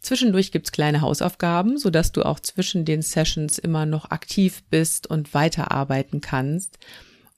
Zwischendurch 0.00 0.52
gibt's 0.52 0.72
kleine 0.72 1.02
Hausaufgaben, 1.02 1.76
sodass 1.76 2.12
du 2.12 2.22
auch 2.22 2.40
zwischen 2.40 2.86
den 2.86 3.02
Sessions 3.02 3.58
immer 3.58 3.84
noch 3.84 4.10
aktiv 4.10 4.62
bist 4.70 5.06
und 5.06 5.34
weiterarbeiten 5.34 6.22
kannst. 6.22 6.78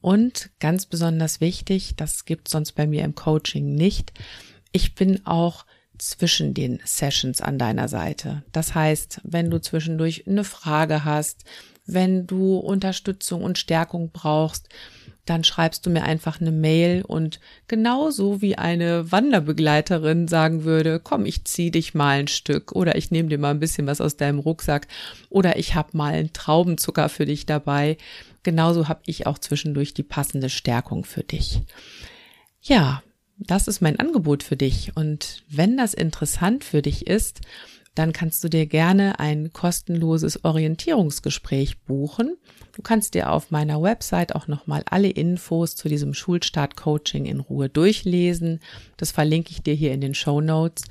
Und 0.00 0.50
ganz 0.61 0.87
besonders 0.87 1.40
wichtig, 1.40 1.96
das 1.96 2.26
gibt 2.26 2.46
sonst 2.46 2.76
bei 2.76 2.87
mir 2.87 3.02
im 3.02 3.16
Coaching 3.16 3.74
nicht, 3.74 4.12
ich 4.70 4.94
bin 4.94 5.26
auch 5.26 5.66
zwischen 5.98 6.54
den 6.54 6.78
Sessions 6.85 7.40
an 7.40 7.59
deiner 7.59 7.88
Seite. 7.88 8.44
Das 8.52 8.76
heißt, 8.76 9.22
wenn 9.24 9.50
du 9.50 9.61
zwischendurch 9.61 10.28
eine 10.28 10.44
Frage 10.44 11.04
hast, 11.04 11.44
wenn 11.87 12.27
du 12.27 12.57
Unterstützung 12.57 13.42
und 13.42 13.59
Stärkung 13.59 14.11
brauchst, 14.12 14.68
dann 15.27 15.42
schreibst 15.42 15.85
du 15.85 15.90
mir 15.90 16.05
einfach 16.05 16.40
eine 16.40 16.53
Mail 16.53 17.03
und 17.03 17.40
genauso 17.66 18.40
wie 18.40 18.57
eine 18.57 19.11
Wanderbegleiterin 19.11 20.29
sagen 20.29 20.64
würde, 20.64 21.01
komm, 21.01 21.27
ich 21.27 21.44
zieh 21.44 21.72
dich 21.72 21.94
mal 21.94 22.20
ein 22.20 22.29
Stück 22.29 22.72
oder 22.72 22.96
ich 22.96 23.11
nehme 23.11 23.29
dir 23.29 23.38
mal 23.38 23.51
ein 23.51 23.61
bisschen 23.61 23.88
was 23.88 24.01
aus 24.01 24.16
deinem 24.16 24.38
Rucksack 24.38 24.87
oder 25.29 25.59
ich 25.59 25.75
habe 25.75 25.96
mal 25.96 26.14
einen 26.14 26.33
Traubenzucker 26.33 27.09
für 27.09 27.27
dich 27.27 27.44
dabei. 27.44 27.99
Genauso 28.44 28.88
habe 28.88 29.01
ich 29.07 29.27
auch 29.27 29.38
zwischendurch 29.38 29.94
die 29.94 30.05
passende 30.05 30.49
Stärkung 30.49 31.05
für 31.05 31.25
dich. 31.25 31.61
Ja, 32.62 33.03
das 33.38 33.68
ist 33.68 33.83
mein 33.83 33.99
Angebot 33.99 34.44
für 34.44 34.57
dich 34.57 34.92
und 34.96 35.42
wenn 35.49 35.77
das 35.77 35.92
interessant 35.92 36.62
für 36.62 36.83
dich 36.83 37.07
ist, 37.09 37.40
dann 37.96 38.12
kannst 38.12 38.44
du 38.44 38.48
dir 38.48 38.66
gerne 38.66 39.18
ein 39.18 39.52
kostenloses 39.52 40.44
Orientierungsgespräch 40.44 41.80
buchen. 41.80 42.37
Du 42.74 42.82
kannst 42.82 43.14
dir 43.14 43.32
auf 43.32 43.50
meiner 43.50 43.82
Website 43.82 44.35
auch 44.35 44.48
nochmal 44.48 44.82
alle 44.90 45.09
Infos 45.09 45.74
zu 45.76 45.88
diesem 45.88 46.12
Schulstart-Coaching 46.12 47.24
in 47.24 47.40
Ruhe 47.40 47.70
durchlesen. 47.70 48.61
Das 48.98 49.12
verlinke 49.12 49.50
ich 49.50 49.62
dir 49.62 49.74
hier 49.74 49.92
in 49.92 50.02
den 50.02 50.14
Show 50.14 50.42
Notes. 50.42 50.85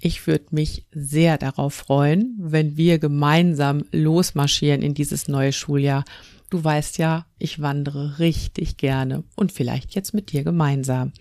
Ich 0.00 0.26
würde 0.26 0.46
mich 0.50 0.86
sehr 0.90 1.36
darauf 1.36 1.74
freuen, 1.74 2.34
wenn 2.38 2.78
wir 2.78 2.98
gemeinsam 2.98 3.84
losmarschieren 3.92 4.80
in 4.80 4.94
dieses 4.94 5.28
neue 5.28 5.52
Schuljahr. 5.52 6.04
Du 6.48 6.64
weißt 6.64 6.96
ja, 6.96 7.26
ich 7.38 7.60
wandere 7.60 8.18
richtig 8.18 8.78
gerne 8.78 9.22
und 9.36 9.52
vielleicht 9.52 9.94
jetzt 9.94 10.14
mit 10.14 10.32
dir 10.32 10.44
gemeinsam. 10.44 11.12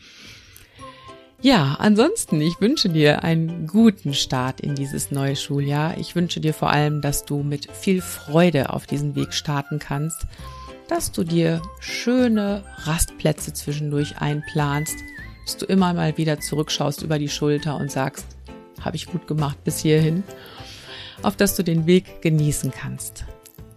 Ja, 1.44 1.78
ansonsten, 1.80 2.40
ich 2.40 2.62
wünsche 2.62 2.88
dir 2.88 3.24
einen 3.24 3.66
guten 3.66 4.14
Start 4.14 4.62
in 4.62 4.76
dieses 4.76 5.10
neue 5.10 5.36
Schuljahr. 5.36 5.98
Ich 5.98 6.16
wünsche 6.16 6.40
dir 6.40 6.54
vor 6.54 6.70
allem, 6.70 7.02
dass 7.02 7.26
du 7.26 7.42
mit 7.42 7.72
viel 7.72 8.02
Freude 8.02 8.72
auf 8.72 8.86
diesen 8.86 9.16
Weg 9.16 9.34
starten 9.34 9.80
kannst, 9.80 10.28
dass 10.88 11.12
du 11.12 11.24
dir 11.24 11.64
schöne 11.80 12.64
Rastplätze 12.84 13.54
zwischendurch 13.54 14.22
einplanst, 14.22 14.96
dass 15.48 15.58
du 15.58 15.66
immer 15.66 15.96
mal 15.96 16.16
wieder 16.16 16.40
zurückschaust 16.40 17.02
über 17.02 17.18
die 17.18 17.30
Schulter 17.30 17.76
und 17.76 17.90
sagst, 17.90 18.28
habe 18.80 18.96
ich 18.96 19.08
gut 19.08 19.26
gemacht 19.26 19.64
bis 19.64 19.80
hierhin, 19.80 20.24
auf 21.24 21.38
dass 21.38 21.56
du 21.56 21.64
den 21.64 21.88
Weg 21.88 22.22
genießen 22.22 22.70
kannst. 22.70 23.26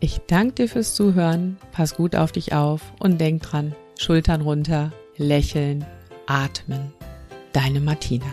Ich 0.01 0.21
danke 0.27 0.55
dir 0.55 0.69
fürs 0.69 0.95
Zuhören, 0.95 1.57
pass 1.73 1.95
gut 1.95 2.15
auf 2.15 2.31
dich 2.31 2.53
auf 2.53 2.83
und 2.99 3.19
denk 3.23 3.41
dran, 3.41 3.75
Schultern 3.99 4.43
runter, 4.43 4.93
lächeln, 5.17 5.87
atmen. 6.27 6.93
Deine 7.55 7.79
Martina. 7.79 8.27